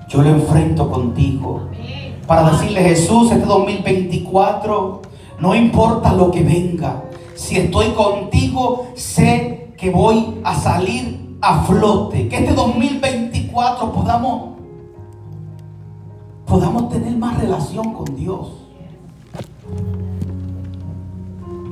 yo 0.08 0.22
lo 0.22 0.28
enfrento 0.28 0.90
contigo. 0.90 1.70
Para 2.26 2.50
decirle 2.50 2.82
Jesús 2.82 3.32
este 3.32 3.46
2024, 3.46 5.00
no 5.38 5.54
importa 5.54 6.12
lo 6.12 6.30
que 6.30 6.42
venga, 6.42 7.04
si 7.34 7.56
estoy 7.56 7.92
contigo, 7.92 8.88
sé 8.94 9.72
que 9.78 9.90
voy 9.90 10.38
a 10.44 10.54
salir 10.54 11.38
a 11.40 11.62
flote. 11.62 12.28
Que 12.28 12.40
este 12.40 12.52
2024 12.52 13.90
podamos, 13.90 14.50
podamos 16.44 16.90
tener 16.90 17.16
más 17.16 17.40
relación 17.40 17.94
con 17.94 18.14
Dios. 18.14 18.48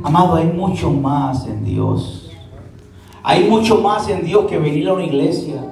Amado, 0.03 0.37
hay 0.37 0.47
mucho 0.47 0.91
más 0.91 1.47
en 1.47 1.63
Dios. 1.63 2.30
Hay 3.23 3.45
mucho 3.45 3.77
más 3.77 4.09
en 4.09 4.25
Dios 4.25 4.47
que 4.47 4.59
venir 4.59 4.89
a 4.89 4.95
una 4.95 5.05
iglesia. 5.05 5.63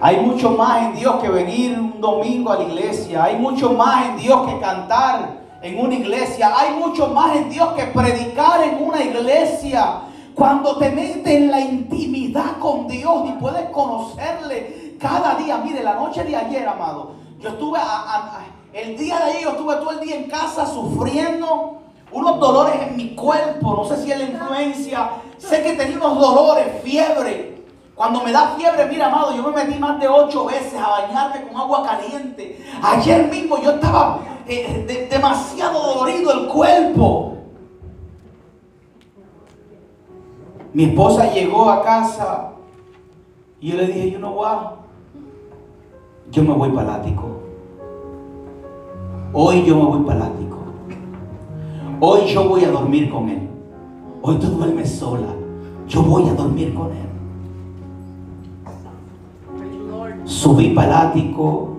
Hay 0.00 0.20
mucho 0.20 0.50
más 0.50 0.82
en 0.82 0.94
Dios 0.94 1.16
que 1.20 1.28
venir 1.28 1.78
un 1.78 2.00
domingo 2.00 2.52
a 2.52 2.56
la 2.58 2.64
iglesia. 2.64 3.24
Hay 3.24 3.36
mucho 3.36 3.72
más 3.72 4.06
en 4.06 4.16
Dios 4.18 4.46
que 4.46 4.60
cantar 4.60 5.40
en 5.60 5.80
una 5.80 5.94
iglesia. 5.94 6.52
Hay 6.56 6.78
mucho 6.78 7.08
más 7.08 7.34
en 7.36 7.50
Dios 7.50 7.72
que 7.72 7.82
predicar 7.86 8.62
en 8.62 8.80
una 8.80 9.02
iglesia. 9.02 10.02
Cuando 10.36 10.76
te 10.76 10.90
metes 10.90 11.26
en 11.26 11.50
la 11.50 11.60
intimidad 11.60 12.58
con 12.60 12.86
Dios 12.86 13.24
y 13.26 13.32
puedes 13.32 13.68
conocerle 13.70 14.96
cada 15.00 15.34
día. 15.34 15.58
Mire, 15.58 15.82
la 15.82 15.94
noche 15.94 16.22
de 16.22 16.36
ayer, 16.36 16.68
amado, 16.68 17.14
yo 17.40 17.48
estuve, 17.48 17.80
el 18.72 18.96
día 18.96 19.18
de 19.18 19.24
ayer, 19.24 19.42
yo 19.42 19.50
estuve 19.50 19.74
todo 19.76 19.90
el 19.90 20.00
día 20.00 20.14
en 20.14 20.30
casa 20.30 20.64
sufriendo 20.64 21.78
unos 22.12 22.38
dolores 22.38 22.74
en 22.88 22.96
mi 22.96 23.14
cuerpo, 23.14 23.74
no 23.74 23.84
sé 23.84 24.02
si 24.02 24.12
es 24.12 24.18
la 24.18 24.24
influencia, 24.24 25.10
sé 25.38 25.62
que 25.62 25.74
tenía 25.74 25.96
unos 25.96 26.18
dolores, 26.18 26.82
fiebre. 26.82 27.58
Cuando 27.94 28.22
me 28.22 28.30
da 28.30 28.54
fiebre, 28.56 28.86
mira, 28.86 29.06
amado, 29.06 29.34
yo 29.34 29.42
me 29.42 29.64
metí 29.64 29.78
más 29.78 29.98
de 29.98 30.06
ocho 30.06 30.44
veces 30.44 30.74
a 30.74 30.88
bañarte 30.88 31.48
con 31.48 31.60
agua 31.60 31.84
caliente. 31.84 32.64
Ayer 32.80 33.28
mismo 33.28 33.60
yo 33.60 33.72
estaba 33.72 34.20
eh, 34.46 35.08
demasiado 35.10 35.94
dolorido 35.94 36.32
el 36.32 36.48
cuerpo. 36.48 37.38
Mi 40.72 40.84
esposa 40.84 41.32
llegó 41.32 41.68
a 41.70 41.82
casa 41.82 42.52
y 43.60 43.70
yo 43.70 43.76
le 43.78 43.86
dije, 43.86 44.10
yo 44.12 44.18
no 44.20 44.32
voy, 44.32 44.48
yo 46.30 46.44
me 46.44 46.52
voy 46.52 46.70
para 46.70 47.02
Hoy 49.32 49.64
yo 49.64 49.76
me 49.76 49.84
voy 49.84 50.04
para 50.04 50.30
Hoy 52.00 52.26
yo 52.26 52.48
voy 52.48 52.64
a 52.64 52.70
dormir 52.70 53.10
con 53.10 53.28
Él. 53.28 53.47
Hoy 54.22 54.36
tú 54.36 54.46
duermes 54.48 54.90
sola. 54.90 55.28
Yo 55.88 56.02
voy 56.02 56.28
a 56.28 56.34
dormir 56.34 56.74
con 56.74 56.88
Él. 56.88 57.08
Subí 60.24 60.70
para 60.70 60.88
el 60.88 61.08
ático. 61.08 61.76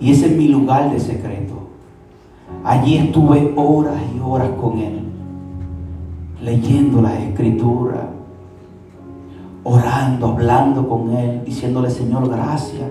Y 0.00 0.12
ese 0.12 0.26
es 0.26 0.36
mi 0.36 0.48
lugar 0.48 0.90
de 0.90 1.00
secreto. 1.00 1.54
Allí 2.62 2.96
estuve 2.96 3.52
horas 3.56 4.00
y 4.14 4.20
horas 4.20 4.50
con 4.60 4.78
Él. 4.78 5.00
Leyendo 6.42 7.02
las 7.02 7.18
escrituras. 7.20 8.04
Orando, 9.64 10.28
hablando 10.28 10.88
con 10.88 11.10
Él. 11.10 11.42
Diciéndole, 11.44 11.90
Señor, 11.90 12.28
gracias. 12.28 12.90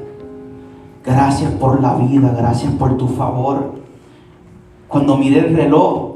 Gracias 1.06 1.52
por 1.54 1.82
la 1.82 1.96
vida. 1.96 2.34
Gracias 2.36 2.74
por 2.74 2.98
tu 2.98 3.08
favor. 3.08 3.74
Cuando 4.88 5.18
miré 5.18 5.48
el 5.48 5.56
reloj, 5.56 6.13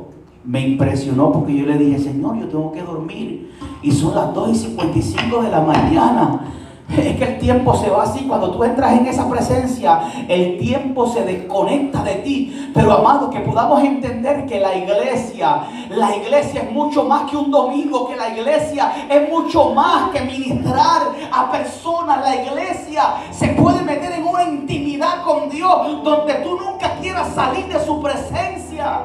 me 0.48 0.62
impresionó 0.62 1.34
porque 1.34 1.54
yo 1.54 1.66
le 1.66 1.78
dije, 1.78 2.00
Señor, 2.00 2.40
yo 2.40 2.48
tengo 2.48 2.72
que 2.72 2.82
dormir. 2.82 3.54
Y 3.84 3.92
son 3.92 4.16
las 4.16 4.34
2 4.34 4.50
y 4.52 4.56
55 4.56 5.42
de 5.42 5.50
la 5.50 5.62
mañana. 5.62 6.42
Es 6.90 7.18
que 7.18 7.24
el 7.26 7.38
tiempo 7.38 7.76
se 7.76 7.90
va 7.90 8.04
así. 8.04 8.26
Cuando 8.30 8.52
tú 8.52 8.64
entras 8.64 8.98
en 8.98 9.08
esa 9.08 9.30
presencia, 9.30 10.00
el 10.30 10.58
tiempo 10.58 11.06
se 11.06 11.26
desconecta 11.26 12.02
de 12.02 12.16
ti. 12.16 12.72
Pero 12.74 12.94
amado, 12.94 13.30
que 13.30 13.42
podamos 13.42 13.84
entender 13.84 14.46
que 14.46 14.62
la 14.62 14.74
iglesia, 14.74 15.64
la 15.90 16.16
iglesia 16.16 16.62
es 16.62 16.72
mucho 16.72 17.04
más 17.04 17.30
que 17.30 17.36
un 17.36 17.52
domingo, 17.52 18.08
que 18.08 18.16
la 18.16 18.30
iglesia 18.30 19.06
es 19.10 19.30
mucho 19.30 19.74
más 19.74 20.12
que 20.12 20.22
ministrar 20.22 21.02
a 21.30 21.52
personas. 21.52 22.22
La 22.22 22.42
iglesia 22.42 23.16
se 23.32 23.50
puede 23.50 23.82
meter 23.82 24.14
en 24.14 24.26
una 24.26 24.44
intimidad 24.44 25.24
con 25.26 25.50
Dios 25.50 26.02
donde 26.06 26.36
tú 26.36 26.58
nunca 26.58 26.96
quieras 27.02 27.34
salir 27.36 27.68
de 27.68 27.86
su 27.86 28.02
presencia. 28.02 29.02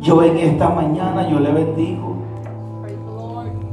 Yo 0.00 0.22
en 0.22 0.36
esta 0.36 0.68
mañana 0.68 1.28
yo 1.28 1.40
le 1.40 1.52
bendigo 1.52 2.16